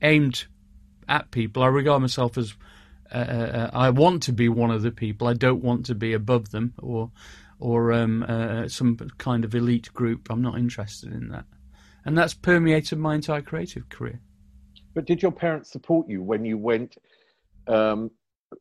aimed 0.00 0.44
at 1.08 1.32
people. 1.32 1.64
I 1.64 1.66
regard 1.66 2.02
myself 2.02 2.38
as 2.38 2.54
uh, 3.12 3.16
uh, 3.16 3.70
I 3.72 3.90
want 3.90 4.22
to 4.22 4.32
be 4.32 4.48
one 4.48 4.70
of 4.70 4.82
the 4.82 4.92
people. 4.92 5.26
I 5.26 5.34
don't 5.34 5.64
want 5.64 5.86
to 5.86 5.96
be 5.96 6.12
above 6.12 6.50
them 6.52 6.74
or 6.80 7.10
or 7.58 7.92
um, 7.92 8.64
some 8.68 8.96
kind 9.18 9.44
of 9.44 9.56
elite 9.56 9.92
group. 9.92 10.30
I'm 10.30 10.40
not 10.40 10.56
interested 10.56 11.12
in 11.12 11.30
that, 11.30 11.46
and 12.04 12.16
that's 12.16 12.32
permeated 12.32 13.00
my 13.00 13.16
entire 13.16 13.42
creative 13.42 13.88
career. 13.88 14.20
But 14.94 15.06
did 15.06 15.20
your 15.20 15.32
parents 15.32 15.72
support 15.72 16.08
you 16.08 16.22
when 16.22 16.44
you 16.44 16.56
went? 16.56 16.96
Um, 17.66 18.10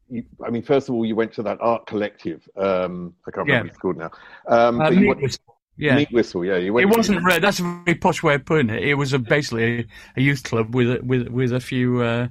you, 0.09 0.23
I 0.45 0.49
mean, 0.49 0.63
first 0.63 0.89
of 0.89 0.95
all, 0.95 1.05
you 1.05 1.15
went 1.15 1.33
to 1.33 1.43
that 1.43 1.59
art 1.61 1.85
collective. 1.85 2.47
Um, 2.57 3.13
I 3.27 3.31
can't 3.31 3.47
remember 3.47 3.51
yeah. 3.51 3.59
what 3.59 3.67
it's 3.67 3.77
called 3.77 3.97
now. 3.97 4.11
Um, 4.47 4.81
uh, 4.81 4.89
you 4.89 5.07
went, 5.07 5.37
yeah, 5.77 5.95
meat 5.95 6.11
whistle. 6.11 6.45
Yeah, 6.45 6.57
you 6.57 6.73
went. 6.73 6.89
It 6.89 6.95
wasn't. 6.95 7.23
Re- 7.23 7.39
that's 7.39 7.59
a 7.59 7.81
very 7.85 7.97
posh 7.97 8.21
way 8.21 8.35
of 8.35 8.45
putting 8.45 8.69
it. 8.69 8.83
It 8.83 8.95
was 8.95 9.13
a, 9.13 9.19
basically 9.19 9.79
a, 9.79 9.85
a, 10.17 10.21
youth 10.21 10.43
club 10.43 10.75
with 10.75 10.91
a, 10.91 10.99
with 11.03 11.27
with 11.29 11.51
a 11.51 11.59
few. 11.59 12.01
Uh, 12.01 12.27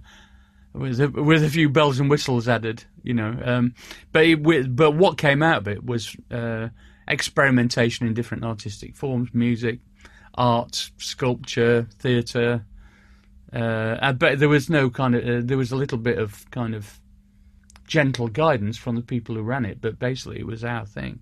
with 0.74 1.00
a, 1.00 1.08
with 1.08 1.44
a 1.44 1.50
few 1.50 1.68
bells 1.68 2.00
and 2.00 2.08
whistles 2.08 2.48
added, 2.48 2.82
you 3.02 3.12
know, 3.12 3.38
um, 3.44 3.74
but 4.10 4.24
it, 4.24 4.74
but 4.74 4.92
what 4.92 5.18
came 5.18 5.42
out 5.42 5.58
of 5.58 5.68
it 5.68 5.84
was 5.84 6.16
uh, 6.30 6.68
experimentation 7.06 8.06
in 8.06 8.14
different 8.14 8.42
artistic 8.42 8.96
forms: 8.96 9.28
music, 9.34 9.80
art, 10.34 10.90
sculpture, 10.96 11.86
theatre. 11.98 12.64
Uh, 13.52 14.12
but 14.12 14.38
there 14.38 14.48
was 14.48 14.70
no 14.70 14.88
kind 14.88 15.14
of 15.14 15.28
uh, 15.28 15.40
there 15.44 15.58
was 15.58 15.72
a 15.72 15.76
little 15.76 15.98
bit 15.98 16.18
of 16.18 16.50
kind 16.50 16.74
of 16.74 16.98
gentle 17.86 18.28
guidance 18.28 18.78
from 18.78 18.96
the 18.96 19.02
people 19.02 19.34
who 19.34 19.42
ran 19.42 19.64
it, 19.64 19.80
but 19.80 19.98
basically 19.98 20.38
it 20.38 20.46
was 20.46 20.64
our 20.64 20.86
thing. 20.86 21.20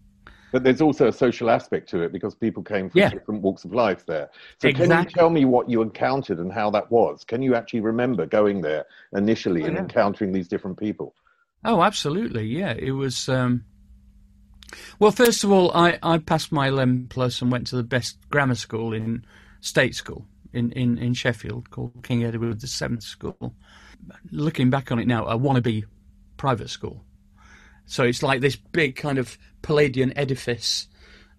But 0.52 0.64
there's 0.64 0.80
also 0.80 1.08
a 1.08 1.12
social 1.12 1.50
aspect 1.50 1.88
to 1.90 2.02
it 2.02 2.12
because 2.12 2.34
people 2.34 2.62
came 2.62 2.90
from 2.90 3.00
yeah. 3.00 3.10
different 3.10 3.42
walks 3.42 3.64
of 3.64 3.72
life 3.72 4.06
there. 4.06 4.30
So 4.58 4.68
exactly. 4.68 4.88
can 4.88 5.04
you 5.04 5.10
tell 5.10 5.30
me 5.30 5.44
what 5.44 5.68
you 5.68 5.82
encountered 5.82 6.38
and 6.38 6.52
how 6.52 6.70
that 6.70 6.90
was? 6.90 7.24
Can 7.24 7.42
you 7.42 7.54
actually 7.54 7.80
remember 7.80 8.26
going 8.26 8.60
there 8.60 8.86
initially 9.12 9.62
oh, 9.62 9.66
and 9.66 9.74
yeah. 9.74 9.82
encountering 9.82 10.32
these 10.32 10.48
different 10.48 10.78
people? 10.78 11.14
Oh, 11.64 11.82
absolutely. 11.82 12.46
Yeah, 12.46 12.74
it 12.76 12.92
was. 12.92 13.28
Um... 13.28 13.64
Well, 14.98 15.12
first 15.12 15.44
of 15.44 15.52
all, 15.52 15.72
I, 15.72 15.98
I 16.02 16.18
passed 16.18 16.50
my 16.52 16.68
11 16.68 17.08
plus 17.10 17.42
and 17.42 17.50
went 17.50 17.68
to 17.68 17.76
the 17.76 17.82
best 17.84 18.16
grammar 18.30 18.54
school 18.54 18.92
in 18.92 19.24
state 19.60 19.94
school 19.94 20.26
in, 20.52 20.72
in, 20.72 20.98
in 20.98 21.14
Sheffield 21.14 21.70
called 21.70 22.02
King 22.02 22.24
Edward 22.24 22.60
VII 22.60 23.00
School. 23.00 23.54
Looking 24.30 24.70
back 24.70 24.90
on 24.90 24.98
it 24.98 25.06
now, 25.06 25.26
a 25.26 25.38
wannabe 25.38 25.84
private 26.36 26.70
school. 26.70 27.04
So 27.86 28.04
it's 28.04 28.22
like 28.22 28.40
this 28.40 28.56
big 28.56 28.96
kind 28.96 29.18
of 29.18 29.36
Palladian 29.62 30.16
edifice. 30.16 30.86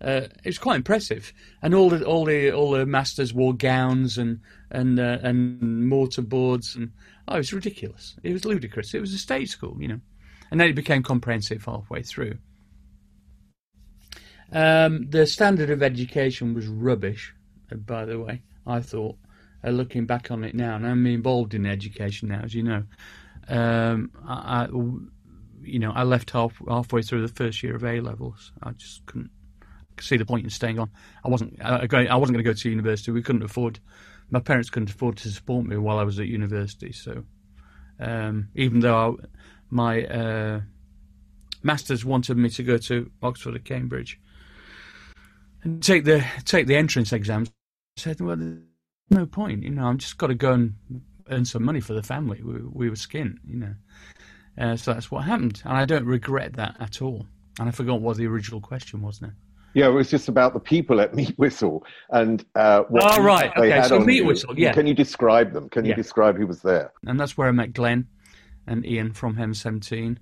Uh, 0.01 0.27
was 0.43 0.57
quite 0.57 0.77
impressive, 0.77 1.31
and 1.61 1.75
all 1.75 1.87
the 1.87 2.03
all 2.03 2.25
the 2.25 2.51
all 2.51 2.71
the 2.71 2.87
masters 2.87 3.35
wore 3.35 3.53
gowns 3.53 4.17
and 4.17 4.39
and 4.71 4.99
uh, 4.99 5.19
and 5.21 5.87
mortar 5.87 6.23
boards, 6.23 6.75
and 6.75 6.91
oh, 7.27 7.35
it 7.35 7.37
was 7.37 7.53
ridiculous. 7.53 8.15
It 8.23 8.33
was 8.33 8.43
ludicrous. 8.43 8.95
It 8.95 8.99
was 8.99 9.13
a 9.13 9.19
state 9.19 9.47
school, 9.49 9.77
you 9.79 9.87
know, 9.87 9.99
and 10.49 10.59
then 10.59 10.67
it 10.67 10.73
became 10.73 11.03
comprehensive 11.03 11.63
halfway 11.65 12.01
through. 12.01 12.39
Um, 14.51 15.07
the 15.09 15.25
standard 15.27 15.69
of 15.69 15.81
education 15.81 16.53
was 16.53 16.67
rubbish, 16.67 17.33
uh, 17.71 17.75
by 17.75 18.05
the 18.05 18.19
way. 18.19 18.41
I 18.71 18.81
thought, 18.81 19.17
uh, 19.63 19.69
looking 19.69 20.05
back 20.05 20.31
on 20.31 20.43
it 20.43 20.55
now, 20.55 20.75
and 20.75 20.87
I'm 20.87 21.05
involved 21.05 21.53
in 21.53 21.65
education 21.65 22.29
now, 22.29 22.41
as 22.43 22.53
you 22.53 22.63
know. 22.63 22.83
Um, 23.47 24.11
I, 24.27 24.63
I 24.63 24.67
you 25.63 25.79
know, 25.79 25.91
I 25.91 26.03
left 26.03 26.31
half 26.31 26.53
halfway 26.67 27.01
through 27.01 27.21
the 27.21 27.33
first 27.33 27.61
year 27.61 27.75
of 27.75 27.83
A 27.83 27.99
levels. 28.01 28.51
I 28.63 28.71
just 28.71 29.05
couldn't 29.05 29.31
see 29.99 30.17
the 30.17 30.25
point 30.25 30.43
in 30.43 30.49
staying 30.49 30.79
on. 30.79 30.89
I 31.23 31.29
wasn't 31.29 31.59
I, 31.63 31.85
I 31.85 32.15
wasn't 32.15 32.35
going 32.35 32.43
to 32.43 32.49
go 32.49 32.53
to 32.53 32.69
university. 32.69 33.11
We 33.11 33.21
couldn't 33.21 33.43
afford. 33.43 33.79
My 34.29 34.39
parents 34.39 34.69
couldn't 34.69 34.89
afford 34.89 35.17
to 35.17 35.29
support 35.29 35.65
me 35.65 35.77
while 35.77 35.99
I 35.99 36.03
was 36.03 36.19
at 36.19 36.27
university. 36.27 36.91
So 36.91 37.23
um, 37.99 38.47
even 38.55 38.79
though 38.79 39.19
I, 39.21 39.25
my 39.69 40.05
uh, 40.05 40.61
masters 41.63 42.05
wanted 42.05 42.37
me 42.37 42.49
to 42.49 42.63
go 42.63 42.77
to 42.77 43.09
Oxford 43.21 43.55
or 43.55 43.59
Cambridge 43.59 44.19
and 45.63 45.83
take 45.83 46.05
the 46.05 46.25
take 46.45 46.67
the 46.67 46.75
entrance 46.75 47.13
exams, 47.13 47.51
said, 47.97 48.21
well, 48.21 48.35
there's 48.35 48.59
no 49.09 49.25
point. 49.25 49.63
You 49.63 49.71
know, 49.71 49.85
I'm 49.85 49.97
just 49.97 50.17
got 50.17 50.27
to 50.27 50.35
go 50.35 50.53
and 50.53 50.73
earn 51.29 51.45
some 51.45 51.63
money 51.63 51.79
for 51.79 51.93
the 51.93 52.03
family. 52.03 52.41
We, 52.43 52.61
we 52.61 52.89
were 52.89 52.95
skint, 52.95 53.37
you 53.45 53.57
know. 53.57 53.75
Uh, 54.57 54.75
so 54.75 54.93
that's 54.93 55.09
what 55.09 55.23
happened, 55.23 55.61
and 55.65 55.77
I 55.77 55.85
don't 55.85 56.05
regret 56.05 56.53
that 56.53 56.75
at 56.79 57.01
all. 57.01 57.25
And 57.59 57.69
I 57.69 57.71
forgot 57.71 58.01
what 58.01 58.17
the 58.17 58.27
original 58.27 58.59
question 58.59 59.01
was 59.01 59.21
now. 59.21 59.31
Yeah, 59.73 59.87
it 59.87 59.91
was 59.91 60.09
just 60.09 60.27
about 60.27 60.53
the 60.53 60.59
people 60.59 60.99
at 60.99 61.15
Meat 61.15 61.33
Whistle 61.37 61.85
and 62.09 62.45
uh, 62.55 62.83
what 62.89 63.17
oh, 63.17 63.23
right. 63.23 63.51
okay. 63.55 63.81
so 63.87 63.99
Meat 63.99 64.23
Whistle, 64.23 64.57
yeah. 64.59 64.73
Can 64.73 64.87
you 64.87 64.93
describe 64.93 65.53
them? 65.53 65.69
Can 65.69 65.85
you 65.85 65.93
describe 65.93 66.37
who 66.37 66.45
was 66.45 66.61
there? 66.61 66.91
And 67.05 67.19
that's 67.19 67.37
where 67.37 67.47
I 67.47 67.51
met 67.51 67.73
Glenn 67.73 68.07
and 68.67 68.85
Ian 68.85 69.13
from 69.13 69.37
Heaven 69.37 69.53
17. 69.53 70.19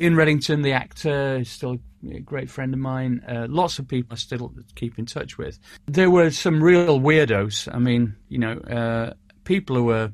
Ian 0.00 0.14
Reddington, 0.14 0.62
the 0.62 0.72
actor, 0.72 1.36
is 1.36 1.50
still 1.50 1.78
a 2.10 2.20
great 2.20 2.48
friend 2.48 2.72
of 2.72 2.80
mine. 2.80 3.22
Uh, 3.28 3.46
lots 3.48 3.78
of 3.78 3.86
people 3.86 4.14
I 4.14 4.16
still 4.16 4.52
keep 4.74 4.98
in 4.98 5.04
touch 5.04 5.36
with. 5.36 5.58
There 5.86 6.10
were 6.10 6.30
some 6.30 6.62
real 6.62 6.98
weirdos. 6.98 7.72
I 7.72 7.78
mean, 7.78 8.16
you 8.28 8.38
know, 8.38 8.52
uh, 8.52 9.12
people 9.44 9.76
who 9.76 9.84
were 9.84 10.12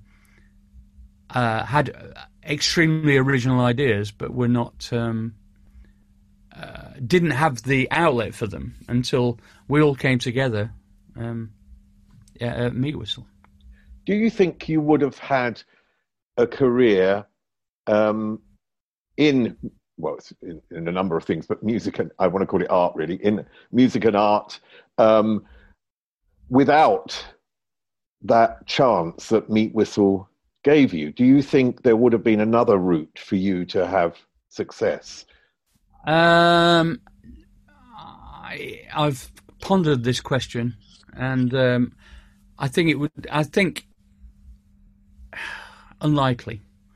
uh, 1.30 1.64
had 1.64 1.94
extremely 2.44 3.16
original 3.16 3.60
ideas, 3.60 4.10
but 4.10 4.34
were 4.34 4.48
not 4.48 4.92
um, 4.92 5.34
uh, 6.56 6.90
didn't 7.06 7.32
have 7.32 7.62
the 7.62 7.88
outlet 7.90 8.34
for 8.34 8.46
them 8.46 8.74
until 8.88 9.38
we 9.68 9.82
all 9.82 9.94
came 9.94 10.18
together 10.18 10.72
um, 11.16 11.52
at 12.40 12.74
Meat 12.74 12.96
Whistle. 12.96 13.26
Do 14.04 14.14
you 14.14 14.30
think 14.30 14.68
you 14.68 14.80
would 14.80 15.00
have 15.00 15.18
had 15.18 15.62
a 16.36 16.46
career 16.46 17.26
um, 17.86 18.40
in 19.16 19.56
well, 19.99 20.18
in, 20.42 20.61
in, 20.70 20.88
a 20.88 20.92
number 20.92 21.16
of 21.16 21.25
things, 21.25 21.46
but 21.46 21.62
music 21.62 21.99
and 21.99 22.11
I 22.18 22.26
want 22.26 22.42
to 22.42 22.46
call 22.46 22.61
it 22.61 22.70
art 22.70 22.94
really 22.94 23.16
in 23.16 23.46
music 23.73 24.04
and 24.04 24.14
art 24.14 24.61
um, 24.99 25.44
without 26.50 27.25
that 28.23 28.66
chance 28.66 29.28
that 29.30 29.49
Meat 29.49 29.75
Whistle 29.75 30.28
gave 30.64 30.92
you. 30.92 31.12
Do 31.12 31.25
you 31.25 31.42
think 31.42 31.82
there 31.82 31.96
would 31.96 32.12
have 32.12 32.25
been 32.25 32.40
another 32.40 32.76
route 32.76 33.18
for 33.18 33.37
you 33.37 33.64
to 33.66 33.87
have 33.87 34.16
success? 34.49 35.25
Um, 36.06 37.00
I, 37.68 38.82
have 38.90 39.30
pondered 39.61 40.04
this 40.04 40.20
question, 40.20 40.76
and 41.14 41.54
um, 41.54 41.92
I 42.58 42.68
think 42.68 42.90
it 42.90 42.96
would. 42.96 43.26
I 43.30 43.44
think 43.44 43.87
unlikely 46.00 46.61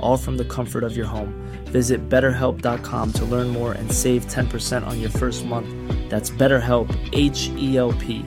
all 0.00 0.16
from 0.16 0.36
the 0.36 0.44
comfort 0.44 0.84
of 0.84 0.96
your 0.96 1.06
home. 1.06 1.34
Visit 1.66 2.08
betterhelp.com 2.08 3.12
to 3.12 3.24
learn 3.24 3.48
more 3.48 3.72
and 3.72 3.90
save 3.92 4.26
10% 4.26 4.86
on 4.86 5.00
your 5.00 5.10
first 5.10 5.44
month. 5.44 5.68
That's 6.10 6.30
BetterHelp, 6.30 6.88
H 7.12 7.48
E 7.56 7.76
L 7.76 7.92
P. 7.92 8.24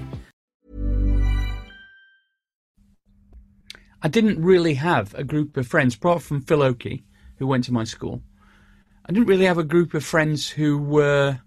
I 4.01 4.07
didn't 4.07 4.41
really 4.41 4.75
have 4.75 5.13
a 5.15 5.25
group 5.25 5.57
of 5.57 5.67
friends, 5.67 5.95
apart 5.95 6.21
from 6.21 6.41
Phil 6.41 6.63
Oakey, 6.63 7.03
who 7.37 7.47
went 7.47 7.65
to 7.65 7.73
my 7.73 7.83
school. 7.83 8.21
I 9.05 9.11
didn't 9.11 9.27
really 9.27 9.45
have 9.45 9.57
a 9.57 9.63
group 9.63 9.93
of 9.93 10.05
friends 10.05 10.47
who 10.47 10.77
were 10.77 11.41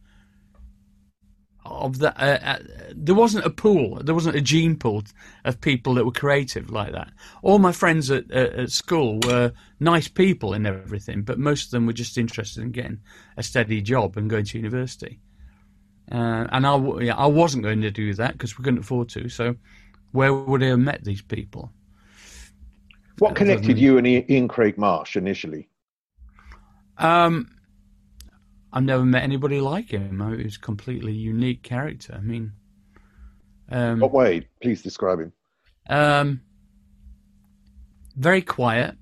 of 1.65 1.99
that. 1.99 2.19
Uh, 2.19 2.39
uh, 2.45 2.59
there 2.95 3.15
wasn't 3.15 3.45
a 3.45 3.51
pool. 3.51 4.01
There 4.03 4.15
wasn't 4.15 4.37
a 4.37 4.41
gene 4.41 4.77
pool 4.77 5.05
of 5.45 5.61
people 5.61 5.95
that 5.95 6.05
were 6.05 6.13
creative 6.13 6.71
like 6.71 6.93
that. 6.93 7.11
All 7.43 7.59
my 7.59 7.73
friends 7.73 8.11
at, 8.11 8.31
at, 8.31 8.53
at 8.53 8.71
school 8.71 9.21
were 9.27 9.53
nice 9.81 10.09
people 10.09 10.55
and 10.55 10.67
everything, 10.67 11.23
but 11.23 11.39
most 11.39 11.67
of 11.67 11.71
them 11.71 11.87
were 11.87 11.93
just 11.93 12.19
interested 12.19 12.63
in 12.63 12.71
getting 12.71 13.01
a 13.37 13.43
steady 13.43 13.81
job 13.81 14.17
and 14.17 14.31
going 14.31 14.45
to 14.47 14.59
university. 14.59 15.21
Uh, 16.11 16.47
and 16.51 16.67
I, 16.67 16.77
yeah, 17.01 17.17
I 17.17 17.27
wasn't 17.27 17.63
going 17.63 17.81
to 17.83 17.91
do 17.91 18.13
that 18.15 18.33
because 18.33 18.59
we 18.59 18.65
couldn't 18.65 18.81
afford 18.81 19.09
to. 19.11 19.29
So, 19.29 19.57
where 20.11 20.35
would 20.35 20.63
I 20.63 20.67
have 20.67 20.79
met 20.79 21.05
these 21.05 21.23
people? 21.23 21.73
What 23.19 23.35
connected 23.35 23.79
you 23.79 23.99
and 23.99 24.07
Ian 24.07 24.49
Craig 24.49 24.77
Marsh 24.77 25.17
initially? 25.17 25.69
Um, 26.99 27.49
I've 28.73 28.85
never 28.85 29.05
met 29.05 29.23
anybody 29.23 29.61
like 29.61 29.91
him. 29.91 30.21
He 30.37 30.45
was 30.45 30.57
a 30.57 30.61
completely 30.61 31.13
unique 31.13 31.63
character. 31.63 32.15
I 32.17 32.21
mean, 32.21 32.53
um, 33.71 34.01
what 34.01 34.13
way? 34.13 34.49
Please 34.63 34.83
describe 34.83 35.21
him. 35.21 35.33
Um, 35.89 36.41
very 38.17 38.43
quiet, 38.43 38.97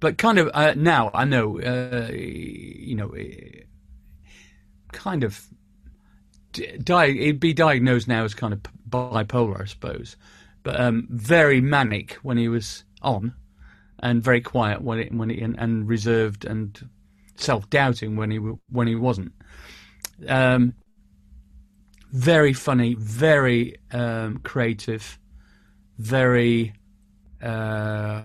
but 0.00 0.18
kind 0.18 0.38
of 0.38 0.50
uh, 0.54 0.74
now 0.76 1.10
I 1.12 1.24
know. 1.24 1.60
Uh, 1.60 2.10
you 2.12 2.94
know, 2.94 3.14
kind 4.92 5.24
of. 5.24 5.46
Di- 6.52 7.12
he'd 7.12 7.38
be 7.38 7.52
diagnosed 7.52 8.08
now 8.08 8.24
as 8.24 8.32
kind 8.32 8.54
of 8.54 8.60
bipolar, 8.88 9.60
I 9.60 9.66
suppose, 9.66 10.16
but 10.62 10.80
um, 10.80 11.06
very 11.10 11.60
manic 11.60 12.14
when 12.22 12.38
he 12.38 12.48
was 12.48 12.84
on, 13.02 13.34
and 13.98 14.22
very 14.22 14.40
quiet 14.40 14.80
when 14.80 14.98
it 14.98 15.12
when 15.12 15.28
he 15.28 15.40
and, 15.42 15.58
and 15.58 15.86
reserved 15.86 16.46
and 16.46 16.88
self 17.36 17.68
doubting 17.70 18.16
when 18.16 18.30
he 18.30 18.38
when 18.38 18.86
he 18.86 18.94
wasn't. 18.94 19.32
Um, 20.28 20.74
very 22.12 22.52
funny, 22.52 22.94
very 22.94 23.76
um, 23.92 24.38
creative, 24.38 25.18
very. 25.98 26.74
Uh, 27.42 28.22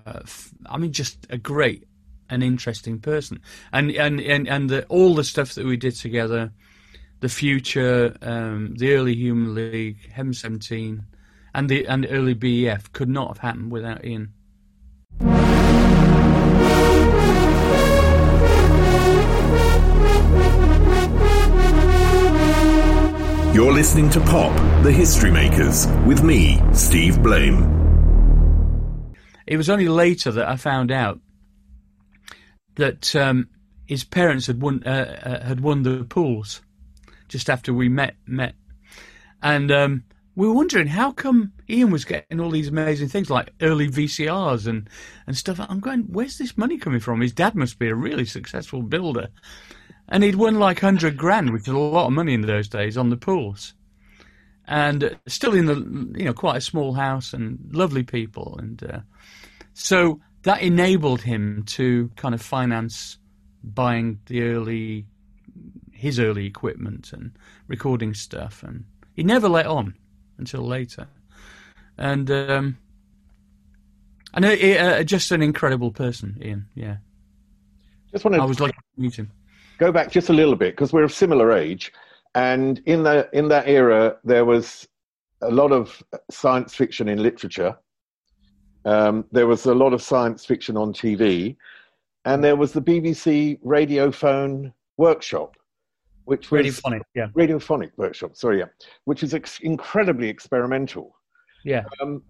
I 0.65 0.77
mean, 0.77 0.93
just 0.93 1.27
a 1.29 1.37
great 1.37 1.85
and 2.29 2.43
interesting 2.43 2.99
person, 2.99 3.41
and 3.73 3.91
and 3.91 4.21
and 4.21 4.47
and 4.47 4.69
the, 4.69 4.85
all 4.85 5.13
the 5.15 5.23
stuff 5.23 5.53
that 5.55 5.65
we 5.65 5.77
did 5.77 5.95
together, 5.95 6.51
the 7.19 7.29
future, 7.29 8.15
um, 8.21 8.75
the 8.77 8.93
early 8.93 9.15
Human 9.15 9.53
League, 9.53 10.09
Heaven 10.11 10.33
Seventeen, 10.33 11.05
and 11.53 11.67
the 11.67 11.85
and 11.87 12.07
early 12.09 12.33
BEF 12.33 12.91
could 12.93 13.09
not 13.09 13.27
have 13.27 13.39
happened 13.39 13.71
without 13.71 14.05
Ian. 14.05 14.33
You're 23.53 23.73
listening 23.73 24.09
to 24.11 24.21
Pop, 24.21 24.55
the 24.81 24.93
History 24.93 25.29
Makers, 25.29 25.85
with 26.05 26.23
me, 26.23 26.61
Steve 26.71 27.21
Blame. 27.21 29.13
It 29.45 29.57
was 29.57 29.69
only 29.69 29.89
later 29.89 30.31
that 30.31 30.47
I 30.47 30.55
found 30.55 30.89
out 30.89 31.19
that 32.75 33.13
um, 33.13 33.49
his 33.85 34.05
parents 34.05 34.47
had 34.47 34.61
won 34.61 34.83
uh, 34.85 35.19
uh, 35.21 35.45
had 35.45 35.59
won 35.59 35.83
the 35.83 36.05
pools 36.05 36.61
just 37.27 37.49
after 37.49 37.73
we 37.73 37.89
met 37.89 38.15
met, 38.25 38.55
and 39.43 39.69
um, 39.69 40.05
we 40.33 40.47
were 40.47 40.53
wondering 40.53 40.87
how 40.87 41.11
come 41.11 41.51
Ian 41.69 41.91
was 41.91 42.05
getting 42.05 42.39
all 42.39 42.51
these 42.51 42.69
amazing 42.69 43.09
things 43.09 43.29
like 43.29 43.51
early 43.61 43.89
VCRs 43.89 44.65
and 44.65 44.89
and 45.27 45.35
stuff. 45.35 45.59
I'm 45.59 45.81
going, 45.81 46.03
where's 46.03 46.37
this 46.37 46.57
money 46.57 46.77
coming 46.77 47.01
from? 47.01 47.19
His 47.19 47.33
dad 47.33 47.55
must 47.55 47.79
be 47.79 47.89
a 47.89 47.95
really 47.95 48.25
successful 48.25 48.81
builder 48.81 49.27
and 50.11 50.23
he'd 50.23 50.35
won 50.35 50.59
like 50.59 50.81
hundred 50.81 51.17
grand, 51.17 51.51
which 51.51 51.63
is 51.63 51.69
a 51.69 51.77
lot 51.77 52.07
of 52.07 52.13
money 52.13 52.33
in 52.33 52.41
those 52.41 52.67
days, 52.67 52.97
on 52.97 53.09
the 53.09 53.17
pools, 53.17 53.73
and 54.67 55.17
still 55.25 55.55
in 55.55 55.65
the 55.65 55.75
you 56.19 56.25
know 56.25 56.33
quite 56.33 56.57
a 56.57 56.61
small 56.61 56.93
house 56.93 57.33
and 57.33 57.57
lovely 57.71 58.03
people, 58.03 58.57
and 58.59 58.83
uh, 58.83 58.99
so 59.73 60.19
that 60.43 60.61
enabled 60.61 61.21
him 61.21 61.63
to 61.65 62.11
kind 62.17 62.35
of 62.35 62.41
finance 62.41 63.17
buying 63.63 64.19
the 64.25 64.43
early 64.43 65.05
his 65.93 66.19
early 66.19 66.45
equipment 66.45 67.13
and 67.13 67.31
recording 67.67 68.13
stuff, 68.13 68.63
and 68.63 68.83
he 69.13 69.23
never 69.23 69.47
let 69.47 69.65
on 69.65 69.95
until 70.37 70.61
later, 70.61 71.07
and 71.97 72.29
um, 72.29 72.77
and 74.33 74.43
uh, 74.43 74.49
uh, 74.49 75.03
just 75.03 75.31
an 75.31 75.41
incredible 75.41 75.91
person, 75.91 76.37
Ian. 76.43 76.67
Yeah, 76.75 76.97
just 78.11 78.25
wanted 78.25 78.41
I 78.41 78.45
was 78.45 78.59
like 78.59 78.75
meet 78.97 79.15
him 79.15 79.31
go 79.77 79.91
back 79.91 80.11
just 80.11 80.29
a 80.29 80.33
little 80.33 80.55
bit 80.55 80.75
because 80.75 80.93
we're 80.93 81.03
of 81.03 81.13
similar 81.13 81.51
age, 81.51 81.91
and 82.35 82.81
in 82.85 83.03
that 83.03 83.33
in 83.33 83.47
that 83.49 83.67
era 83.67 84.17
there 84.23 84.45
was 84.45 84.87
a 85.41 85.51
lot 85.51 85.71
of 85.71 86.01
science 86.29 86.75
fiction 86.75 87.07
in 87.09 87.21
literature. 87.21 87.77
Um, 88.85 89.25
there 89.31 89.47
was 89.47 89.65
a 89.65 89.75
lot 89.75 89.93
of 89.93 90.01
science 90.01 90.45
fiction 90.45 90.75
on 90.77 90.93
TV, 90.93 91.55
and 92.25 92.43
there 92.43 92.55
was 92.55 92.73
the 92.73 92.81
BBC 92.81 93.59
Radiophone 93.61 94.73
Workshop, 94.97 95.55
which 96.25 96.51
was 96.51 96.65
radiophonic, 96.65 97.01
yeah, 97.15 97.27
radiophonic 97.35 97.91
workshop. 97.97 98.35
Sorry, 98.35 98.59
yeah, 98.59 98.65
which 99.05 99.23
is 99.23 99.33
ex- 99.33 99.59
incredibly 99.61 100.29
experimental. 100.29 101.15
Yeah. 101.63 101.83
Um, 102.01 102.23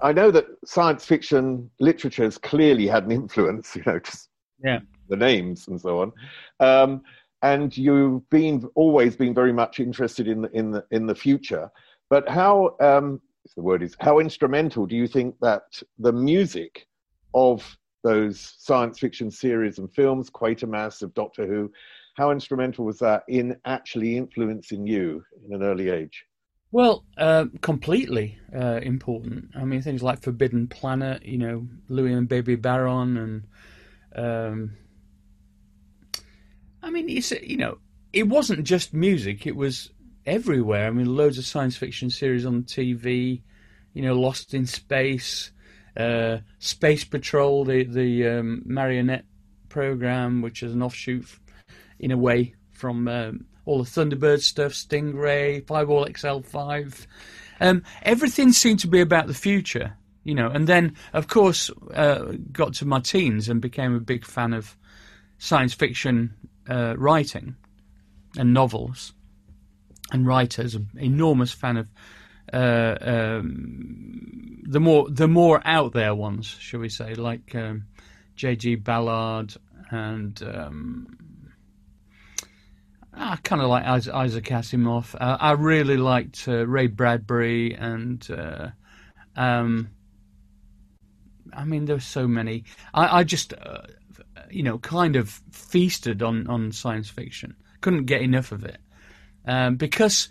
I 0.00 0.12
know 0.12 0.30
that 0.30 0.46
science 0.64 1.04
fiction 1.04 1.70
literature 1.80 2.24
has 2.24 2.36
clearly 2.36 2.86
had 2.86 3.04
an 3.04 3.12
influence, 3.12 3.74
you 3.76 3.82
know, 3.86 3.98
just 3.98 4.28
yeah. 4.62 4.80
The 5.08 5.16
names 5.16 5.68
and 5.68 5.80
so 5.80 6.00
on. 6.00 6.12
Um, 6.60 7.02
and 7.42 7.76
you've 7.76 8.28
been 8.30 8.68
always 8.74 9.16
been 9.16 9.34
very 9.34 9.52
much 9.52 9.78
interested 9.78 10.28
in 10.28 10.42
the, 10.42 10.50
in 10.52 10.70
the 10.70 10.84
in 10.90 11.06
the 11.06 11.14
future. 11.14 11.70
But 12.08 12.28
how 12.28 12.76
um, 12.80 13.20
the 13.56 13.62
word 13.62 13.82
is 13.82 13.96
how 14.00 14.18
instrumental 14.18 14.86
do 14.86 14.96
you 14.96 15.06
think 15.06 15.36
that 15.40 15.82
the 15.98 16.12
music 16.12 16.86
of 17.34 17.76
those 18.02 18.54
science 18.58 18.98
fiction 18.98 19.30
series 19.30 19.78
and 19.78 19.92
films, 19.92 20.30
Quatermass 20.30 21.02
of 21.02 21.12
Doctor 21.14 21.46
Who, 21.46 21.70
how 22.14 22.30
instrumental 22.30 22.84
was 22.84 22.98
that 23.00 23.24
in 23.28 23.56
actually 23.64 24.16
influencing 24.16 24.86
you 24.86 25.24
in 25.46 25.54
an 25.54 25.62
early 25.62 25.90
age? 25.90 26.24
Well, 26.70 27.04
uh, 27.18 27.46
completely 27.60 28.38
uh, 28.54 28.80
important. 28.82 29.50
I 29.54 29.64
mean, 29.64 29.80
things 29.80 30.02
like 30.02 30.22
Forbidden 30.22 30.66
Planet, 30.66 31.24
you 31.24 31.38
know, 31.38 31.68
Louis 31.88 32.12
and 32.12 32.28
Bebe 32.28 32.56
Barron, 32.56 33.16
and 33.16 33.44
um, 34.16 34.76
I 36.84 36.90
mean, 36.90 37.08
it's 37.08 37.30
you 37.30 37.56
know, 37.56 37.78
it 38.12 38.28
wasn't 38.28 38.64
just 38.64 38.92
music; 38.92 39.46
it 39.46 39.56
was 39.56 39.90
everywhere. 40.26 40.86
I 40.86 40.90
mean, 40.90 41.16
loads 41.16 41.38
of 41.38 41.46
science 41.46 41.76
fiction 41.76 42.10
series 42.10 42.44
on 42.44 42.64
TV, 42.64 43.40
you 43.94 44.02
know, 44.02 44.14
Lost 44.14 44.52
in 44.52 44.66
Space, 44.66 45.50
uh, 45.96 46.38
Space 46.58 47.04
Patrol, 47.04 47.64
the 47.64 47.84
the 47.84 48.28
um, 48.28 48.62
marionette 48.66 49.24
program, 49.70 50.42
which 50.42 50.62
is 50.62 50.74
an 50.74 50.82
offshoot, 50.82 51.26
in 51.98 52.10
a 52.10 52.18
way, 52.18 52.54
from 52.70 53.08
um, 53.08 53.46
all 53.64 53.82
the 53.82 53.88
Thunderbird 53.88 54.42
stuff, 54.42 54.72
Stingray, 54.72 55.66
Fireball 55.66 56.04
XL5. 56.06 57.06
Um, 57.60 57.82
everything 58.02 58.52
seemed 58.52 58.80
to 58.80 58.88
be 58.88 59.00
about 59.00 59.26
the 59.26 59.34
future, 59.34 59.96
you 60.22 60.34
know. 60.34 60.48
And 60.48 60.66
then, 60.66 60.96
of 61.14 61.28
course, 61.28 61.70
uh, 61.94 62.32
got 62.52 62.74
to 62.74 62.84
my 62.84 63.00
teens 63.00 63.48
and 63.48 63.62
became 63.62 63.94
a 63.94 64.00
big 64.00 64.26
fan 64.26 64.52
of 64.52 64.76
science 65.38 65.72
fiction 65.72 66.34
uh, 66.68 66.94
writing 66.96 67.56
and 68.36 68.52
novels 68.52 69.12
and 70.12 70.26
writers. 70.26 70.74
An 70.74 70.88
enormous 70.96 71.52
fan 71.52 71.76
of 71.76 71.88
uh, 72.52 72.96
um, 73.00 74.62
the 74.64 74.80
more 74.80 75.08
the 75.10 75.28
more 75.28 75.60
out 75.64 75.92
there 75.92 76.14
ones, 76.14 76.46
shall 76.46 76.80
we 76.80 76.88
say, 76.88 77.14
like 77.14 77.54
um, 77.54 77.84
J.G. 78.36 78.76
Ballard 78.76 79.54
and 79.90 80.42
um, 80.42 81.06
I 83.16 83.36
kind 83.36 83.62
of 83.62 83.68
like 83.68 83.84
Isaac 83.84 84.44
Asimov. 84.44 85.14
Uh, 85.14 85.36
I 85.40 85.52
really 85.52 85.96
liked 85.96 86.46
uh, 86.48 86.66
Ray 86.66 86.88
Bradbury, 86.88 87.74
and 87.74 88.26
uh, 88.30 88.70
um, 89.36 89.90
I 91.52 91.64
mean, 91.64 91.84
there 91.84 91.96
there's 91.96 92.04
so 92.04 92.26
many. 92.26 92.64
I, 92.92 93.20
I 93.20 93.24
just, 93.24 93.52
uh, 93.54 93.82
you 94.54 94.62
know, 94.62 94.78
kind 94.78 95.16
of 95.16 95.40
feasted 95.50 96.22
on 96.22 96.46
on 96.46 96.72
science 96.72 97.08
fiction. 97.08 97.54
Couldn't 97.80 98.06
get 98.06 98.22
enough 98.22 98.52
of 98.52 98.64
it 98.64 98.78
um, 99.46 99.76
because 99.76 100.28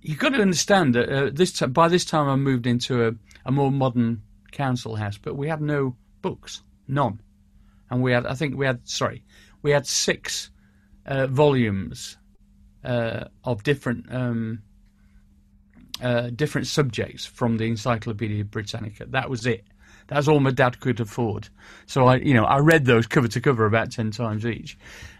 you've 0.00 0.18
got 0.18 0.30
to 0.30 0.40
understand 0.40 0.94
that 0.94 1.08
uh, 1.08 1.30
this 1.32 1.52
t- 1.52 1.66
by 1.66 1.88
this 1.88 2.04
time 2.04 2.28
I 2.28 2.36
moved 2.36 2.66
into 2.66 3.06
a, 3.06 3.12
a 3.44 3.52
more 3.52 3.70
modern 3.70 4.22
council 4.52 4.96
house, 4.96 5.18
but 5.18 5.36
we 5.36 5.48
had 5.48 5.60
no 5.60 5.96
books, 6.22 6.62
none, 6.86 7.20
and 7.90 8.02
we 8.02 8.12
had 8.12 8.26
I 8.26 8.34
think 8.34 8.56
we 8.56 8.66
had 8.66 8.88
sorry, 8.88 9.24
we 9.62 9.70
had 9.72 9.86
six 9.86 10.50
uh, 11.06 11.26
volumes 11.26 12.16
uh, 12.84 13.24
of 13.44 13.62
different 13.64 14.06
um, 14.10 14.62
uh, 16.00 16.30
different 16.30 16.66
subjects 16.66 17.26
from 17.26 17.56
the 17.56 17.64
Encyclopedia 17.64 18.44
Britannica. 18.44 19.06
That 19.06 19.28
was 19.28 19.46
it. 19.46 19.64
That's 20.08 20.26
all 20.26 20.40
my 20.40 20.50
dad 20.50 20.80
could 20.80 21.00
afford. 21.00 21.48
So 21.86 22.06
I, 22.06 22.16
you 22.16 22.34
know, 22.34 22.44
I 22.44 22.58
read 22.58 22.84
those 22.86 23.06
cover 23.06 23.28
to 23.28 23.40
cover 23.40 23.66
about 23.66 23.92
ten 23.92 24.10
times 24.10 24.44
each. 24.44 24.76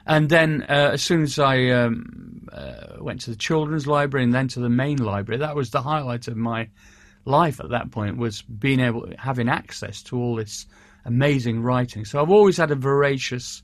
And 0.07 0.29
then 0.29 0.63
uh, 0.63 0.91
as 0.95 1.03
soon 1.03 1.23
as 1.23 1.39
I 1.39 1.69
um, 1.69 2.49
uh, 2.51 2.97
went 2.99 3.21
to 3.23 3.31
the 3.31 3.37
children's 3.37 3.87
library 3.87 4.25
and 4.25 4.35
then 4.35 4.49
to 4.49 4.61
the 4.61 4.71
main 4.71 4.97
library, 4.97 5.39
that 5.39 5.55
was 5.55 5.71
the 5.71 5.83
highlight 5.83 6.27
of 6.29 6.37
my 6.37 6.69
life 7.27 7.61
at 7.61 7.69
that 7.71 7.91
point 7.91 8.17
was 8.17 8.41
being 8.41 8.81
able 8.81 9.07
having 9.19 9.51
access 9.51 10.03
to 10.05 10.17
all 10.17 10.35
this 10.37 10.67
amazing 11.05 11.63
writing. 11.63 12.07
So 12.07 12.21
I've 12.21 12.31
always 12.31 12.57
had 12.57 12.71
a 12.71 12.75
voracious 12.75 13.63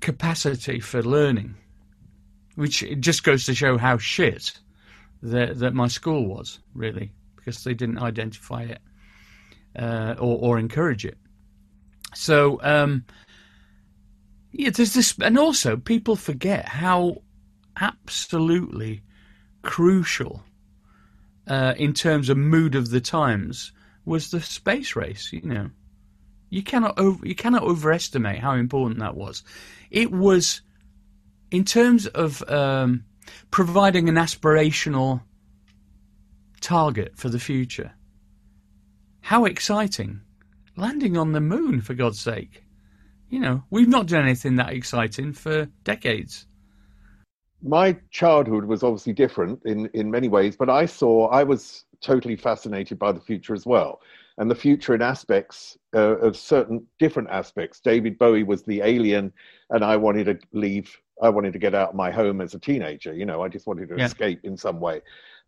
capacity 0.00 0.80
for 0.80 1.02
learning, 1.02 1.54
which 2.54 2.82
just 3.00 3.22
goes 3.24 3.44
to 3.44 3.54
show 3.54 3.76
how 3.76 3.98
shit 3.98 4.58
that, 5.22 5.58
that 5.58 5.74
my 5.74 5.88
school 5.88 6.26
was, 6.26 6.60
really, 6.72 7.12
because 7.36 7.62
they 7.64 7.74
didn't 7.74 7.98
identify 7.98 8.62
it 8.62 8.80
uh, 9.76 10.14
or, 10.18 10.38
or 10.38 10.58
encourage 10.58 11.04
it. 11.04 11.18
So, 12.14 12.60
um, 12.62 13.04
yeah, 14.52 14.70
there's 14.70 14.94
this, 14.94 15.14
and 15.20 15.38
also 15.38 15.76
people 15.76 16.16
forget 16.16 16.66
how 16.66 17.22
absolutely 17.80 19.02
crucial 19.62 20.42
uh, 21.46 21.74
in 21.76 21.92
terms 21.92 22.28
of 22.28 22.36
mood 22.36 22.74
of 22.74 22.90
the 22.90 23.00
times 23.00 23.72
was 24.04 24.30
the 24.30 24.40
space 24.40 24.96
race. 24.96 25.32
You 25.32 25.42
know, 25.42 25.70
you 26.48 26.62
cannot 26.62 26.98
over, 26.98 27.26
you 27.26 27.34
cannot 27.34 27.62
overestimate 27.62 28.40
how 28.40 28.54
important 28.54 29.00
that 29.00 29.16
was. 29.16 29.44
It 29.90 30.10
was, 30.10 30.62
in 31.50 31.64
terms 31.64 32.06
of 32.08 32.42
um, 32.50 33.04
providing 33.50 34.08
an 34.08 34.16
aspirational 34.16 35.22
target 36.60 37.12
for 37.16 37.28
the 37.28 37.38
future. 37.38 37.92
How 39.20 39.44
exciting! 39.44 40.20
Landing 40.76 41.16
on 41.16 41.32
the 41.32 41.40
moon, 41.40 41.80
for 41.80 41.94
God's 41.94 42.20
sake. 42.20 42.64
You 43.28 43.40
know, 43.40 43.62
we've 43.70 43.88
not 43.88 44.06
done 44.06 44.24
anything 44.24 44.56
that 44.56 44.72
exciting 44.72 45.32
for 45.32 45.66
decades. 45.84 46.46
My 47.62 47.96
childhood 48.10 48.64
was 48.64 48.82
obviously 48.82 49.12
different 49.12 49.60
in, 49.64 49.86
in 49.92 50.10
many 50.10 50.28
ways, 50.28 50.56
but 50.56 50.70
I 50.70 50.86
saw, 50.86 51.28
I 51.28 51.44
was 51.44 51.84
totally 52.00 52.36
fascinated 52.36 52.98
by 52.98 53.12
the 53.12 53.20
future 53.20 53.54
as 53.54 53.66
well 53.66 54.00
and 54.40 54.50
the 54.50 54.54
future 54.54 54.94
in 54.94 55.02
aspects 55.02 55.76
uh, 55.94 56.16
of 56.16 56.34
certain 56.34 56.84
different 56.98 57.28
aspects. 57.30 57.78
David 57.78 58.18
Bowie 58.18 58.42
was 58.42 58.62
the 58.62 58.80
alien, 58.80 59.32
and 59.68 59.84
I 59.84 59.96
wanted 59.96 60.24
to 60.24 60.38
leave. 60.52 60.96
I 61.22 61.28
wanted 61.28 61.52
to 61.52 61.58
get 61.58 61.74
out 61.74 61.90
of 61.90 61.94
my 61.94 62.10
home 62.10 62.40
as 62.40 62.54
a 62.54 62.58
teenager. 62.58 63.12
You 63.12 63.26
know, 63.26 63.42
I 63.42 63.48
just 63.48 63.66
wanted 63.66 63.90
to 63.90 63.98
yeah. 63.98 64.06
escape 64.06 64.40
in 64.42 64.56
some 64.56 64.80
way, 64.80 65.02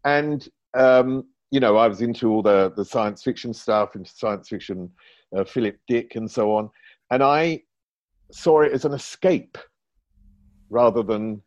and 0.05 0.47
um, 0.75 1.25
you 1.53 1.61
know, 1.61 1.77
I 1.77 1.87
was 1.87 2.03
into 2.03 2.29
all 2.33 2.43
the 2.43 2.73
the 2.75 2.85
science 2.85 3.23
fiction 3.23 3.55
stuff, 3.55 3.95
into 3.95 4.11
science 4.11 4.49
fiction, 4.49 4.91
uh, 5.37 5.45
Philip 5.45 5.79
Dick, 5.87 6.17
and 6.17 6.29
so 6.29 6.57
on, 6.57 6.69
and 7.13 7.23
I 7.23 7.63
saw 8.33 8.63
it 8.63 8.73
as 8.73 8.85
an 8.85 8.93
escape 8.93 9.57
rather 10.69 11.05
than. 11.05 11.41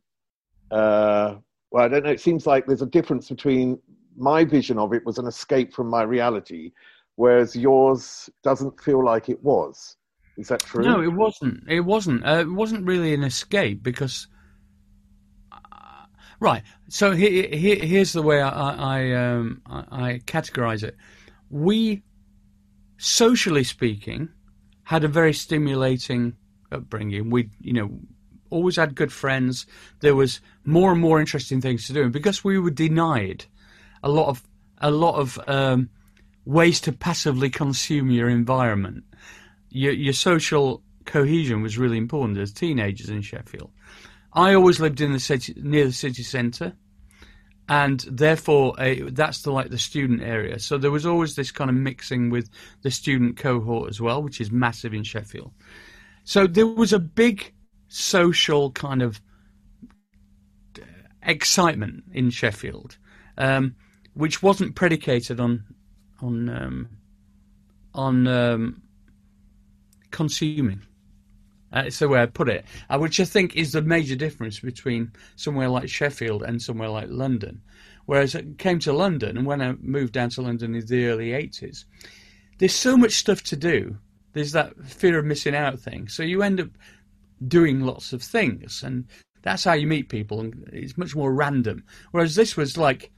Uh, 0.71 1.35
well, 1.71 1.83
I 1.83 1.87
don't 1.89 2.05
know. 2.05 2.11
It 2.11 2.21
seems 2.21 2.47
like 2.47 2.65
there's 2.65 2.81
a 2.81 2.87
difference 2.87 3.27
between 3.27 3.77
my 4.15 4.45
vision 4.45 4.79
of 4.79 4.93
it 4.93 5.05
was 5.05 5.17
an 5.17 5.27
escape 5.27 5.73
from 5.73 5.89
my 5.89 6.03
reality 6.03 6.71
whereas 7.15 7.55
yours 7.55 8.29
doesn't 8.43 8.81
feel 8.81 9.03
like 9.03 9.29
it 9.29 9.43
was. 9.43 9.97
Is 10.37 10.49
that 10.49 10.61
true? 10.61 10.83
No, 10.83 11.01
it 11.01 11.13
wasn't. 11.13 11.63
It 11.69 11.81
wasn't. 11.81 12.25
Uh, 12.25 12.39
it 12.39 12.51
wasn't 12.51 12.85
really 12.85 13.13
an 13.13 13.23
escape 13.23 13.83
because. 13.83 14.27
Right. 16.39 16.63
So 16.89 17.11
here, 17.11 17.47
here, 17.47 17.77
here's 17.77 18.13
the 18.13 18.21
way 18.21 18.41
I, 18.41 18.49
I, 18.49 19.11
um, 19.13 19.61
I, 19.65 19.79
I 19.89 20.19
categorize 20.25 20.83
it. 20.83 20.95
We, 21.49 22.03
socially 22.97 23.63
speaking, 23.63 24.29
had 24.83 25.03
a 25.03 25.07
very 25.07 25.33
stimulating 25.33 26.35
upbringing. 26.71 27.29
We, 27.29 27.49
you 27.59 27.73
know, 27.73 27.99
always 28.49 28.75
had 28.75 28.95
good 28.95 29.11
friends. 29.11 29.65
There 30.01 30.15
was 30.15 30.41
more 30.63 30.91
and 30.91 31.01
more 31.01 31.19
interesting 31.19 31.61
things 31.61 31.87
to 31.87 31.93
do, 31.93 32.03
and 32.03 32.13
because 32.13 32.43
we 32.43 32.59
were 32.59 32.71
denied 32.71 33.45
a 34.03 34.09
lot 34.09 34.27
of 34.27 34.43
a 34.79 34.91
lot 34.91 35.15
of 35.15 35.39
um, 35.47 35.89
ways 36.45 36.79
to 36.81 36.91
passively 36.91 37.49
consume 37.49 38.11
your 38.11 38.29
environment. 38.29 39.03
Your, 39.69 39.93
your 39.93 40.13
social 40.13 40.83
cohesion 41.05 41.61
was 41.61 41.77
really 41.77 41.97
important 41.97 42.37
as 42.37 42.51
teenagers 42.51 43.09
in 43.09 43.21
Sheffield. 43.21 43.71
I 44.35 44.53
always 44.53 44.79
lived 44.79 44.99
in 44.99 45.13
the 45.13 45.19
city 45.19 45.53
near 45.55 45.85
the 45.85 45.93
city 45.93 46.23
centre, 46.23 46.73
and 47.69 48.01
therefore 48.01 48.79
uh, 48.79 49.09
that's 49.11 49.41
the 49.41 49.51
like 49.51 49.69
the 49.69 49.77
student 49.77 50.21
area. 50.21 50.59
So 50.59 50.77
there 50.77 50.91
was 50.91 51.05
always 51.05 51.35
this 51.35 51.51
kind 51.51 51.69
of 51.69 51.75
mixing 51.75 52.29
with 52.29 52.49
the 52.81 52.91
student 52.91 53.37
cohort 53.37 53.89
as 53.89 54.01
well, 54.01 54.21
which 54.21 54.41
is 54.41 54.51
massive 54.51 54.93
in 54.93 55.03
Sheffield. 55.03 55.53
So 56.25 56.47
there 56.47 56.67
was 56.67 56.91
a 56.91 56.99
big 56.99 57.53
social 57.87 58.71
kind 58.71 59.01
of 59.01 59.21
excitement 61.23 62.03
in 62.11 62.29
Sheffield, 62.29 62.97
um, 63.37 63.75
which 64.13 64.43
wasn't 64.43 64.75
predicated 64.75 65.39
on 65.39 65.63
on 66.21 66.49
um, 66.49 66.89
on 67.93 68.27
um, 68.27 68.81
consuming. 70.11 70.81
That's 71.75 71.99
the 71.99 72.07
way 72.07 72.21
I 72.21 72.25
put 72.25 72.49
it, 72.49 72.65
uh, 72.89 72.97
which 72.97 73.19
I 73.19 73.25
think 73.25 73.55
is 73.55 73.73
the 73.73 73.81
major 73.81 74.15
difference 74.15 74.61
between 74.61 75.11
somewhere 75.35 75.67
like 75.67 75.89
Sheffield 75.89 76.41
and 76.41 76.61
somewhere 76.61 76.89
like 76.89 77.09
London, 77.09 77.61
Whereas 78.05 78.35
I 78.35 78.43
came 78.57 78.79
to 78.79 78.93
London, 78.93 79.37
and 79.37 79.45
when 79.45 79.61
I 79.61 79.73
moved 79.81 80.13
down 80.13 80.29
to 80.31 80.41
London 80.41 80.75
in 80.75 80.85
the 80.85 81.07
early 81.07 81.29
80s, 81.29 81.85
there's 82.59 82.73
so 82.73 82.95
much 82.95 83.13
stuff 83.13 83.41
to 83.43 83.55
do. 83.55 83.97
There's 84.33 84.51
that 84.51 84.77
fear 84.85 85.17
of 85.19 85.25
missing 85.25 85.55
out 85.55 85.79
thing. 85.79 86.07
So 86.07 86.23
you 86.23 86.43
end 86.43 86.59
up 86.59 86.69
doing 87.47 87.81
lots 87.81 88.13
of 88.13 88.21
things, 88.21 88.83
and 88.83 89.05
that's 89.41 89.63
how 89.63 89.73
you 89.73 89.87
meet 89.87 90.09
people, 90.09 90.39
and 90.39 90.69
it's 90.71 90.97
much 90.97 91.15
more 91.15 91.33
random. 91.33 91.83
Whereas 92.11 92.35
this 92.35 92.55
was 92.55 92.77
like, 92.77 93.11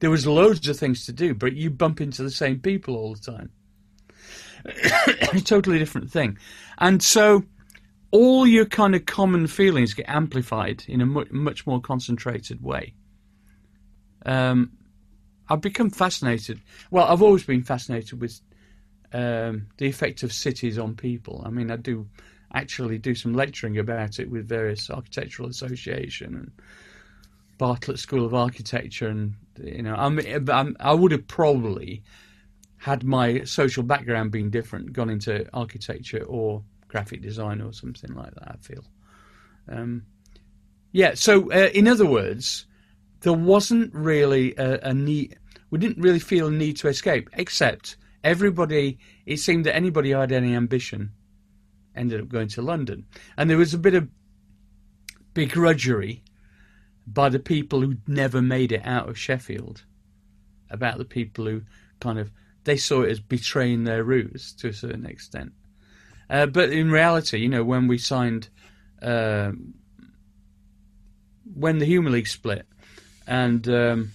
there 0.00 0.10
was 0.10 0.26
loads 0.26 0.68
of 0.68 0.76
things 0.76 1.06
to 1.06 1.12
do, 1.12 1.34
but 1.34 1.54
you 1.54 1.70
bump 1.70 2.00
into 2.00 2.22
the 2.22 2.30
same 2.30 2.58
people 2.60 2.96
all 2.96 3.14
the 3.14 3.20
time. 3.32 3.50
totally 5.44 5.78
different 5.78 6.10
thing. 6.10 6.38
And 6.78 7.02
so 7.02 7.44
all 8.10 8.46
your 8.46 8.64
kind 8.64 8.94
of 8.94 9.06
common 9.06 9.46
feelings 9.46 9.94
get 9.94 10.08
amplified 10.08 10.84
in 10.88 11.00
a 11.00 11.06
much, 11.06 11.30
much 11.30 11.66
more 11.66 11.80
concentrated 11.80 12.62
way. 12.62 12.94
Um, 14.24 14.72
I've 15.48 15.60
become 15.60 15.90
fascinated. 15.90 16.60
Well, 16.90 17.06
I've 17.06 17.22
always 17.22 17.44
been 17.44 17.62
fascinated 17.62 18.20
with 18.20 18.40
um, 19.12 19.66
the 19.78 19.86
effect 19.86 20.22
of 20.22 20.32
cities 20.32 20.78
on 20.78 20.94
people. 20.94 21.42
I 21.44 21.50
mean, 21.50 21.70
I 21.70 21.76
do 21.76 22.08
actually 22.52 22.98
do 22.98 23.14
some 23.14 23.34
lecturing 23.34 23.78
about 23.78 24.18
it 24.18 24.30
with 24.30 24.48
various 24.48 24.90
architectural 24.90 25.48
association 25.48 26.34
and 26.34 26.50
Bartlett 27.58 27.98
School 27.98 28.24
of 28.24 28.34
Architecture, 28.34 29.08
and 29.08 29.34
you 29.62 29.82
know, 29.82 29.94
I'm, 29.94 30.20
I'm, 30.48 30.76
i 30.78 30.94
would 30.94 31.10
have 31.10 31.26
probably 31.26 32.02
had 32.76 33.02
my 33.02 33.42
social 33.42 33.82
background 33.82 34.30
been 34.30 34.50
different, 34.50 34.92
gone 34.92 35.10
into 35.10 35.44
architecture 35.52 36.22
or 36.24 36.62
graphic 36.88 37.22
design 37.22 37.60
or 37.60 37.72
something 37.72 38.14
like 38.14 38.34
that. 38.34 38.48
I 38.48 38.56
feel. 38.60 38.84
Um, 39.70 40.04
yeah. 40.92 41.14
So, 41.14 41.50
uh, 41.52 41.68
in 41.74 41.86
other 41.86 42.06
words, 42.06 42.66
there 43.20 43.32
wasn't 43.32 43.94
really 43.94 44.54
a, 44.56 44.78
a 44.88 44.94
need. 44.94 45.38
We 45.70 45.78
didn't 45.78 46.02
really 46.02 46.18
feel 46.18 46.48
a 46.48 46.50
need 46.50 46.76
to 46.78 46.88
escape, 46.88 47.28
except 47.34 47.96
everybody. 48.24 48.98
It 49.26 49.38
seemed 49.38 49.66
that 49.66 49.76
anybody 49.76 50.10
who 50.10 50.18
had 50.18 50.32
any 50.32 50.54
ambition 50.54 51.12
ended 51.94 52.20
up 52.20 52.28
going 52.28 52.48
to 52.48 52.62
London, 52.62 53.06
and 53.36 53.50
there 53.50 53.58
was 53.58 53.74
a 53.74 53.78
bit 53.78 53.94
of 53.94 54.08
begrudgery 55.34 56.22
by 57.06 57.28
the 57.28 57.38
people 57.38 57.80
who 57.80 57.96
never 58.06 58.42
made 58.42 58.72
it 58.72 58.82
out 58.84 59.08
of 59.08 59.18
Sheffield 59.18 59.84
about 60.70 60.98
the 60.98 61.04
people 61.04 61.46
who 61.46 61.62
kind 62.00 62.18
of 62.18 62.30
they 62.64 62.76
saw 62.76 63.02
it 63.02 63.10
as 63.10 63.20
betraying 63.20 63.84
their 63.84 64.04
roots 64.04 64.52
to 64.52 64.68
a 64.68 64.72
certain 64.72 65.06
extent. 65.06 65.52
Uh, 66.30 66.46
but 66.46 66.70
in 66.70 66.90
reality, 66.90 67.38
you 67.38 67.48
know, 67.48 67.64
when 67.64 67.88
we 67.88 67.98
signed, 67.98 68.48
uh, 69.02 69.52
when 71.54 71.78
the 71.78 71.86
Human 71.86 72.12
League 72.12 72.28
split, 72.28 72.66
and 73.26 73.68
um, 73.68 74.10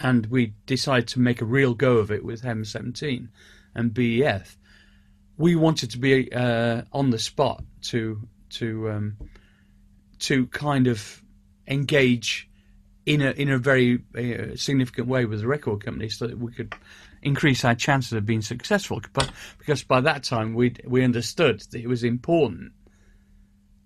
and 0.00 0.26
we 0.26 0.54
decided 0.66 1.08
to 1.08 1.20
make 1.20 1.40
a 1.40 1.44
real 1.44 1.74
go 1.74 1.98
of 1.98 2.10
it 2.10 2.24
with 2.24 2.42
Heaven 2.42 2.64
17 2.64 3.28
and 3.74 3.94
BEF, 3.94 4.56
we 5.36 5.56
wanted 5.56 5.90
to 5.90 5.98
be 5.98 6.32
uh, 6.32 6.82
on 6.92 7.10
the 7.10 7.18
spot 7.18 7.62
to 7.82 8.20
to 8.50 8.90
um, 8.90 9.16
to 10.20 10.46
kind 10.48 10.86
of 10.86 11.22
engage 11.66 12.48
in 13.06 13.20
a 13.22 13.30
in 13.32 13.50
a 13.50 13.58
very 13.58 14.02
uh, 14.16 14.56
significant 14.56 15.08
way 15.08 15.24
with 15.24 15.40
the 15.40 15.46
record 15.46 15.84
company 15.84 16.08
so 16.08 16.26
that 16.26 16.38
we 16.38 16.52
could 16.52 16.74
increase 17.22 17.64
our 17.64 17.74
chances 17.74 18.12
of 18.12 18.26
being 18.26 18.42
successful. 18.42 19.00
But 19.12 19.30
because 19.58 19.82
by 19.82 20.00
that 20.00 20.24
time 20.24 20.54
we 20.54 20.74
we 20.86 21.04
understood 21.04 21.60
that 21.70 21.80
it 21.80 21.88
was 21.88 22.04
important. 22.04 22.72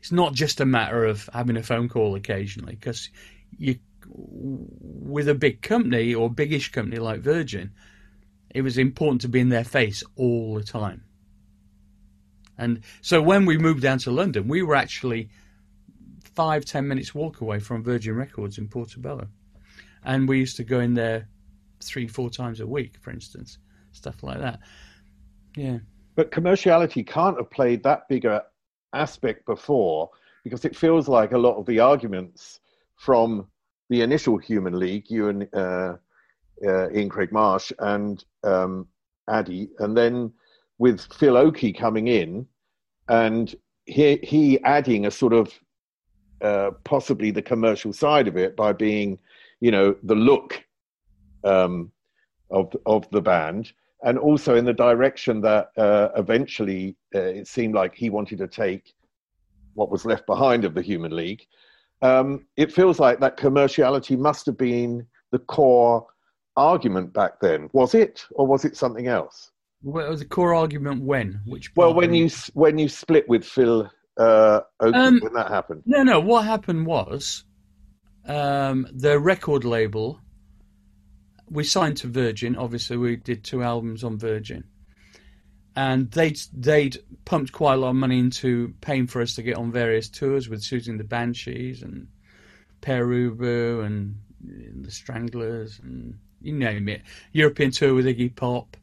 It's 0.00 0.12
not 0.12 0.34
just 0.34 0.60
a 0.60 0.66
matter 0.66 1.04
of 1.04 1.28
having 1.32 1.56
a 1.56 1.62
phone 1.62 1.88
call 1.88 2.14
occasionally, 2.14 2.74
because 2.74 3.10
you 3.58 3.78
with 4.08 5.28
a 5.28 5.34
big 5.34 5.62
company 5.62 6.14
or 6.14 6.30
biggish 6.30 6.70
company 6.70 6.98
like 6.98 7.20
Virgin, 7.20 7.72
it 8.50 8.62
was 8.62 8.78
important 8.78 9.20
to 9.22 9.28
be 9.28 9.40
in 9.40 9.48
their 9.48 9.64
face 9.64 10.04
all 10.14 10.54
the 10.54 10.62
time. 10.62 11.02
And 12.56 12.82
so 13.02 13.20
when 13.20 13.44
we 13.44 13.58
moved 13.58 13.82
down 13.82 13.98
to 13.98 14.10
London, 14.10 14.48
we 14.48 14.62
were 14.62 14.76
actually 14.76 15.28
five, 16.34 16.64
ten 16.64 16.86
minutes 16.86 17.14
walk 17.14 17.40
away 17.40 17.58
from 17.58 17.82
Virgin 17.82 18.14
Records 18.14 18.58
in 18.58 18.68
Portobello. 18.68 19.26
And 20.04 20.28
we 20.28 20.38
used 20.38 20.56
to 20.56 20.64
go 20.64 20.80
in 20.80 20.94
there 20.94 21.28
three, 21.82 22.06
four 22.06 22.30
times 22.30 22.60
a 22.60 22.66
week, 22.66 22.96
for 23.00 23.10
instance, 23.10 23.58
stuff 23.92 24.22
like 24.22 24.38
that. 24.40 24.60
Yeah. 25.56 25.78
But 26.14 26.30
commerciality 26.30 27.06
can't 27.06 27.36
have 27.36 27.50
played 27.50 27.82
that 27.82 28.08
bigger 28.08 28.42
aspect 28.92 29.46
before 29.46 30.10
because 30.44 30.64
it 30.64 30.76
feels 30.76 31.08
like 31.08 31.32
a 31.32 31.38
lot 31.38 31.56
of 31.56 31.66
the 31.66 31.80
arguments 31.80 32.60
from 32.96 33.46
the 33.90 34.02
initial 34.02 34.38
Human 34.38 34.78
League, 34.78 35.10
you 35.10 35.28
and 35.28 35.48
uh, 35.54 35.94
uh, 36.66 36.90
Ian 36.90 37.08
Craig 37.08 37.32
Marsh 37.32 37.72
and 37.78 38.24
um, 38.44 38.86
Adi, 39.28 39.68
and 39.78 39.96
then 39.96 40.32
with 40.78 41.00
Phil 41.12 41.36
Oakey 41.36 41.72
coming 41.72 42.08
in 42.08 42.46
and 43.08 43.54
he, 43.86 44.16
he 44.22 44.62
adding 44.64 45.06
a 45.06 45.10
sort 45.10 45.32
of 45.32 45.52
uh, 46.42 46.70
possibly 46.84 47.30
the 47.30 47.42
commercial 47.42 47.92
side 47.92 48.28
of 48.28 48.36
it 48.36 48.56
by 48.56 48.72
being, 48.72 49.18
you 49.60 49.70
know, 49.70 49.96
the 50.02 50.14
look 50.14 50.65
um, 51.46 51.92
of 52.50 52.74
of 52.86 53.08
the 53.10 53.20
band, 53.22 53.72
and 54.02 54.18
also 54.18 54.56
in 54.56 54.64
the 54.64 54.72
direction 54.72 55.40
that 55.42 55.68
uh, 55.76 56.08
eventually 56.16 56.96
uh, 57.14 57.20
it 57.20 57.46
seemed 57.46 57.74
like 57.74 57.94
he 57.94 58.10
wanted 58.10 58.38
to 58.38 58.48
take 58.48 58.94
what 59.74 59.90
was 59.90 60.04
left 60.04 60.26
behind 60.26 60.64
of 60.64 60.74
the 60.74 60.82
Human 60.82 61.14
League. 61.14 61.46
Um, 62.02 62.46
it 62.56 62.72
feels 62.72 62.98
like 62.98 63.20
that 63.20 63.36
commerciality 63.36 64.18
must 64.18 64.46
have 64.46 64.58
been 64.58 65.06
the 65.32 65.38
core 65.38 66.06
argument 66.56 67.12
back 67.12 67.40
then. 67.40 67.68
Was 67.72 67.94
it, 67.94 68.24
or 68.32 68.46
was 68.46 68.64
it 68.64 68.76
something 68.76 69.06
else? 69.06 69.52
What 69.82 70.08
was 70.08 70.20
the 70.20 70.26
core 70.26 70.54
argument 70.54 71.02
when? 71.02 71.40
Which 71.46 71.70
well, 71.76 71.94
when 71.94 72.12
you 72.14 72.30
when 72.54 72.78
you 72.78 72.88
split 72.88 73.28
with 73.28 73.44
Phil 73.44 73.90
uh, 74.16 74.60
um, 74.80 75.20
when 75.20 75.34
that 75.34 75.48
happened? 75.48 75.82
No, 75.86 76.02
no. 76.02 76.18
What 76.18 76.44
happened 76.44 76.86
was 76.86 77.44
um, 78.26 78.86
the 78.92 79.18
record 79.18 79.64
label 79.64 80.20
we 81.50 81.64
signed 81.64 81.96
to 81.98 82.06
Virgin. 82.06 82.56
Obviously, 82.56 82.96
we 82.96 83.16
did 83.16 83.44
two 83.44 83.62
albums 83.62 84.04
on 84.04 84.18
Virgin, 84.18 84.64
and 85.74 86.10
they'd 86.10 86.38
they'd 86.52 86.98
pumped 87.24 87.52
quite 87.52 87.74
a 87.74 87.76
lot 87.76 87.90
of 87.90 87.96
money 87.96 88.18
into 88.18 88.74
paying 88.80 89.06
for 89.06 89.22
us 89.22 89.34
to 89.34 89.42
get 89.42 89.56
on 89.56 89.70
various 89.70 90.08
tours 90.08 90.48
with 90.48 90.62
Siouxsie 90.62 90.96
the 90.96 91.04
Banshees 91.04 91.82
and 91.82 92.08
Pere 92.80 93.06
Ubu 93.06 93.84
and 93.84 94.16
the 94.40 94.90
Stranglers 94.90 95.78
and 95.82 96.18
you 96.42 96.52
name 96.52 96.88
it. 96.88 97.02
European 97.32 97.70
tour 97.70 97.94
with 97.94 98.06
Iggy 98.06 98.34
Pop. 98.34 98.76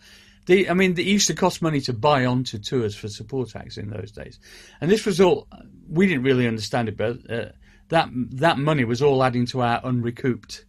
The, 0.45 0.69
I 0.69 0.73
mean, 0.73 0.91
it 0.91 1.05
used 1.05 1.27
to 1.27 1.33
cost 1.33 1.61
money 1.61 1.79
to 1.81 1.93
buy 1.93 2.25
onto 2.25 2.57
tours 2.57 2.95
for 2.95 3.07
support 3.07 3.55
acts 3.55 3.77
in 3.77 3.89
those 3.89 4.11
days, 4.11 4.39
and 4.81 4.91
this 4.91 5.05
was 5.05 5.21
all 5.21 5.47
we 5.89 6.05
didn't 6.05 6.23
really 6.23 6.47
understand 6.47 6.89
it, 6.89 6.97
but 6.97 7.29
uh, 7.31 7.45
that 7.89 8.09
that 8.13 8.57
money 8.57 8.83
was 8.83 9.01
all 9.01 9.23
adding 9.23 9.45
to 9.47 9.61
our 9.61 9.79
unrecouped 9.85 10.65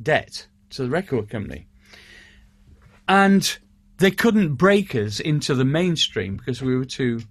debt 0.00 0.46
to 0.72 0.82
the 0.82 0.90
record 0.90 1.28
company. 1.28 1.66
And 3.08 3.58
they 3.98 4.10
couldn't 4.10 4.54
break 4.54 4.94
us 4.94 5.20
into 5.20 5.54
the 5.54 5.64
mainstream 5.64 6.36
because 6.36 6.62
we 6.62 6.76
were 6.76 6.84
too 6.84 7.22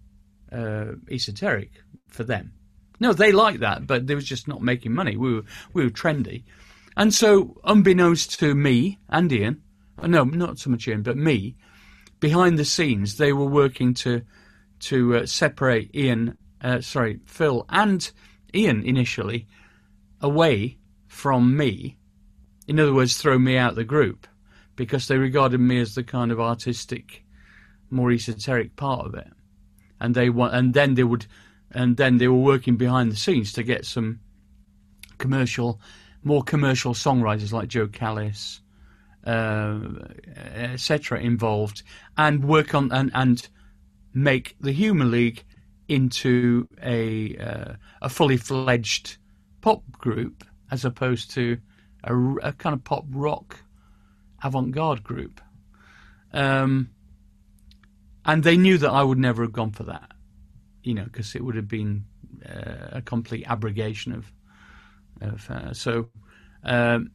uh, 0.51 0.93
esoteric 1.09 1.71
for 2.07 2.23
them. 2.23 2.53
No, 2.99 3.13
they 3.13 3.31
liked 3.31 3.61
that, 3.61 3.87
but 3.87 4.07
they 4.07 4.15
was 4.15 4.25
just 4.25 4.47
not 4.47 4.61
making 4.61 4.93
money. 4.93 5.17
We 5.17 5.33
were 5.33 5.43
we 5.73 5.83
were 5.83 5.89
trendy, 5.89 6.43
and 6.95 7.13
so 7.13 7.59
unbeknownst 7.63 8.39
to 8.39 8.53
me 8.53 8.99
and 9.09 9.31
Ian, 9.31 9.61
uh, 9.97 10.07
no, 10.07 10.23
not 10.23 10.59
so 10.59 10.69
much 10.69 10.87
Ian, 10.87 11.01
but 11.01 11.17
me, 11.17 11.55
behind 12.19 12.59
the 12.59 12.65
scenes, 12.65 13.17
they 13.17 13.33
were 13.33 13.45
working 13.45 13.95
to 13.95 14.21
to 14.81 15.17
uh, 15.17 15.25
separate 15.25 15.95
Ian, 15.95 16.37
uh, 16.61 16.81
sorry, 16.81 17.19
Phil 17.25 17.65
and 17.69 18.11
Ian 18.53 18.83
initially 18.83 19.47
away 20.21 20.77
from 21.07 21.57
me 21.57 21.97
in 22.71 22.79
other 22.79 22.93
words, 22.93 23.17
throw 23.17 23.37
me 23.37 23.57
out 23.57 23.75
the 23.75 23.83
group 23.83 24.25
because 24.77 25.09
they 25.09 25.17
regarded 25.17 25.59
me 25.59 25.81
as 25.81 25.93
the 25.93 26.05
kind 26.05 26.31
of 26.31 26.39
artistic, 26.39 27.21
more 27.89 28.13
esoteric 28.13 28.77
part 28.77 29.05
of 29.05 29.13
it, 29.13 29.27
and 29.99 30.15
they 30.15 30.29
want, 30.29 30.55
and 30.55 30.73
then 30.73 30.93
they 30.93 31.03
would, 31.03 31.25
and 31.71 31.97
then 31.97 32.17
they 32.17 32.29
were 32.29 32.35
working 32.37 32.77
behind 32.77 33.11
the 33.11 33.17
scenes 33.17 33.51
to 33.51 33.63
get 33.63 33.85
some 33.85 34.21
commercial, 35.17 35.81
more 36.23 36.41
commercial 36.43 36.93
songwriters 36.93 37.51
like 37.51 37.67
Joe 37.67 37.87
Callis, 37.87 38.61
uh, 39.27 39.79
etc., 40.55 41.19
involved, 41.19 41.83
and 42.17 42.45
work 42.45 42.73
on 42.73 42.89
and 42.93 43.11
and 43.13 43.49
make 44.13 44.55
the 44.61 44.71
Human 44.71 45.11
League 45.11 45.43
into 45.89 46.69
a 46.81 47.35
uh, 47.35 47.73
a 48.01 48.07
fully 48.07 48.37
fledged 48.37 49.17
pop 49.59 49.83
group 49.91 50.45
as 50.71 50.85
opposed 50.85 51.31
to 51.31 51.57
a, 52.03 52.15
a 52.43 52.53
kind 52.53 52.73
of 52.73 52.83
pop 52.83 53.05
rock 53.09 53.57
avant 54.43 54.71
garde 54.71 55.03
group. 55.03 55.41
Um, 56.33 56.89
and 58.25 58.43
they 58.43 58.57
knew 58.57 58.77
that 58.77 58.89
I 58.89 59.03
would 59.03 59.17
never 59.17 59.43
have 59.43 59.53
gone 59.53 59.71
for 59.71 59.83
that, 59.83 60.11
you 60.83 60.93
know, 60.93 61.03
because 61.03 61.35
it 61.35 61.43
would 61.43 61.55
have 61.55 61.67
been 61.67 62.05
uh, 62.45 62.97
a 62.97 63.01
complete 63.01 63.45
abrogation 63.47 64.13
of. 64.13 64.31
of 65.21 65.49
uh, 65.49 65.73
so, 65.73 66.09
um, 66.63 67.11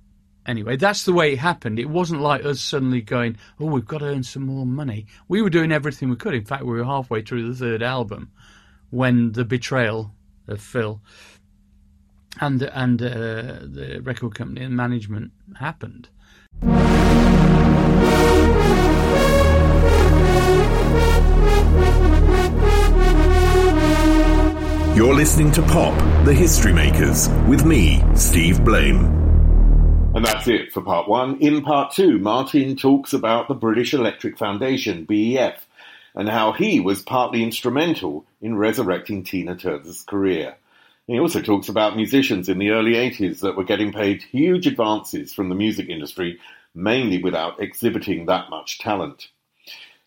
anyway, 0.46 0.76
that's 0.76 1.04
the 1.04 1.12
way 1.12 1.32
it 1.32 1.38
happened. 1.38 1.78
It 1.78 1.88
wasn't 1.88 2.20
like 2.20 2.44
us 2.44 2.60
suddenly 2.60 3.00
going, 3.00 3.36
"Oh, 3.60 3.66
we've 3.66 3.86
got 3.86 3.98
to 3.98 4.06
earn 4.06 4.22
some 4.24 4.46
more 4.46 4.66
money." 4.66 5.06
We 5.28 5.42
were 5.42 5.50
doing 5.50 5.72
everything 5.72 6.10
we 6.10 6.16
could. 6.16 6.34
In 6.34 6.44
fact, 6.44 6.64
we 6.64 6.72
were 6.76 6.84
halfway 6.84 7.22
through 7.22 7.48
the 7.48 7.56
third 7.56 7.82
album 7.82 8.30
when 8.90 9.32
the 9.32 9.44
betrayal 9.44 10.12
of 10.48 10.60
Phil 10.60 11.00
and 12.40 12.62
and 12.62 13.02
uh, 13.02 13.06
the 13.62 14.00
record 14.02 14.34
company 14.34 14.64
and 14.64 14.76
management 14.76 15.32
happened. 15.58 16.08
You're 24.96 25.14
listening 25.14 25.52
to 25.52 25.62
Pop, 25.62 25.94
the 26.24 26.32
History 26.32 26.72
Makers, 26.72 27.28
with 27.46 27.66
me, 27.66 28.02
Steve 28.14 28.64
Blame. 28.64 29.04
And 30.14 30.24
that's 30.24 30.48
it 30.48 30.72
for 30.72 30.80
part 30.80 31.06
one. 31.06 31.38
In 31.40 31.60
part 31.60 31.92
two, 31.92 32.18
Martyn 32.18 32.76
talks 32.76 33.12
about 33.12 33.48
the 33.48 33.54
British 33.54 33.92
Electric 33.92 34.38
Foundation, 34.38 35.04
BEF, 35.04 35.66
and 36.14 36.30
how 36.30 36.52
he 36.52 36.80
was 36.80 37.02
partly 37.02 37.42
instrumental 37.42 38.24
in 38.40 38.56
resurrecting 38.56 39.22
Tina 39.22 39.54
Turner's 39.54 40.02
career. 40.02 40.56
He 41.06 41.20
also 41.20 41.40
talks 41.40 41.68
about 41.68 41.96
musicians 41.96 42.48
in 42.48 42.58
the 42.58 42.70
early 42.70 42.94
80s 42.94 43.40
that 43.40 43.56
were 43.56 43.64
getting 43.64 43.92
paid 43.92 44.22
huge 44.22 44.66
advances 44.66 45.32
from 45.32 45.48
the 45.48 45.54
music 45.54 45.88
industry, 45.88 46.40
mainly 46.74 47.22
without 47.22 47.60
exhibiting 47.60 48.26
that 48.26 48.50
much 48.50 48.80
talent. 48.80 49.28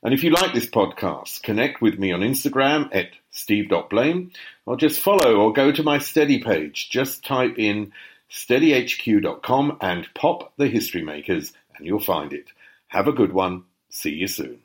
And 0.03 0.13
if 0.13 0.23
you 0.23 0.31
like 0.31 0.53
this 0.53 0.69
podcast, 0.69 1.41
connect 1.43 1.81
with 1.81 1.99
me 1.99 2.11
on 2.11 2.21
Instagram 2.21 2.89
at 2.93 3.11
steve.blame 3.31 4.31
or 4.65 4.77
just 4.77 4.99
follow 4.99 5.35
or 5.35 5.53
go 5.53 5.71
to 5.71 5.83
my 5.83 5.99
steady 5.99 6.41
page. 6.41 6.89
Just 6.89 7.23
type 7.23 7.57
in 7.57 7.91
steadyhq.com 8.29 9.77
and 9.81 10.07
pop 10.13 10.53
the 10.57 10.67
history 10.67 11.03
makers 11.03 11.53
and 11.77 11.85
you'll 11.85 11.99
find 11.99 12.33
it. 12.33 12.47
Have 12.87 13.07
a 13.07 13.13
good 13.13 13.33
one. 13.33 13.63
See 13.89 14.11
you 14.11 14.27
soon. 14.27 14.59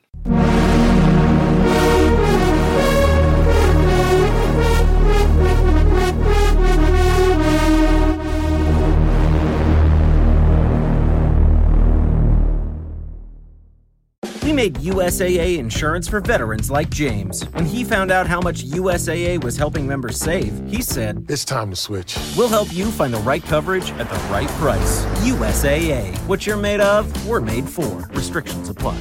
We 14.65 14.71
USAA 14.71 15.59
insurance 15.59 16.07
for 16.07 16.19
veterans 16.19 16.71
like 16.71 16.89
James. 16.89 17.43
When 17.53 17.65
he 17.65 17.83
found 17.83 18.09
out 18.09 18.25
how 18.25 18.41
much 18.41 18.65
USAA 18.65 19.43
was 19.43 19.55
helping 19.55 19.85
members 19.85 20.17
save, 20.17 20.59
he 20.67 20.81
said, 20.81 21.23
It's 21.29 21.45
time 21.45 21.69
to 21.69 21.75
switch. 21.75 22.17
We'll 22.35 22.49
help 22.49 22.73
you 22.73 22.89
find 22.89 23.13
the 23.13 23.19
right 23.19 23.43
coverage 23.43 23.91
at 23.99 24.09
the 24.09 24.17
right 24.33 24.47
price. 24.57 25.05
USAA. 25.21 26.17
What 26.27 26.47
you're 26.47 26.57
made 26.57 26.79
of, 26.79 27.05
we're 27.27 27.41
made 27.41 27.69
for. 27.69 28.07
Restrictions 28.09 28.69
apply. 28.69 28.99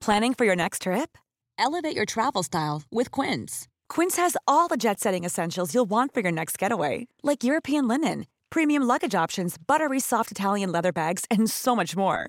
Planning 0.00 0.34
for 0.34 0.44
your 0.44 0.56
next 0.56 0.82
trip? 0.82 1.18
Elevate 1.58 1.96
your 1.96 2.06
travel 2.06 2.44
style 2.44 2.82
with 2.92 3.10
Quince. 3.10 3.66
Quince 3.88 4.18
has 4.18 4.36
all 4.46 4.68
the 4.68 4.76
jet 4.76 5.00
setting 5.00 5.24
essentials 5.24 5.74
you'll 5.74 5.84
want 5.84 6.14
for 6.14 6.20
your 6.20 6.32
next 6.32 6.58
getaway, 6.58 7.08
like 7.24 7.42
European 7.42 7.88
linen, 7.88 8.26
premium 8.50 8.84
luggage 8.84 9.16
options, 9.16 9.56
buttery 9.58 9.98
soft 9.98 10.30
Italian 10.30 10.70
leather 10.70 10.92
bags, 10.92 11.24
and 11.28 11.50
so 11.50 11.74
much 11.74 11.96
more. 11.96 12.28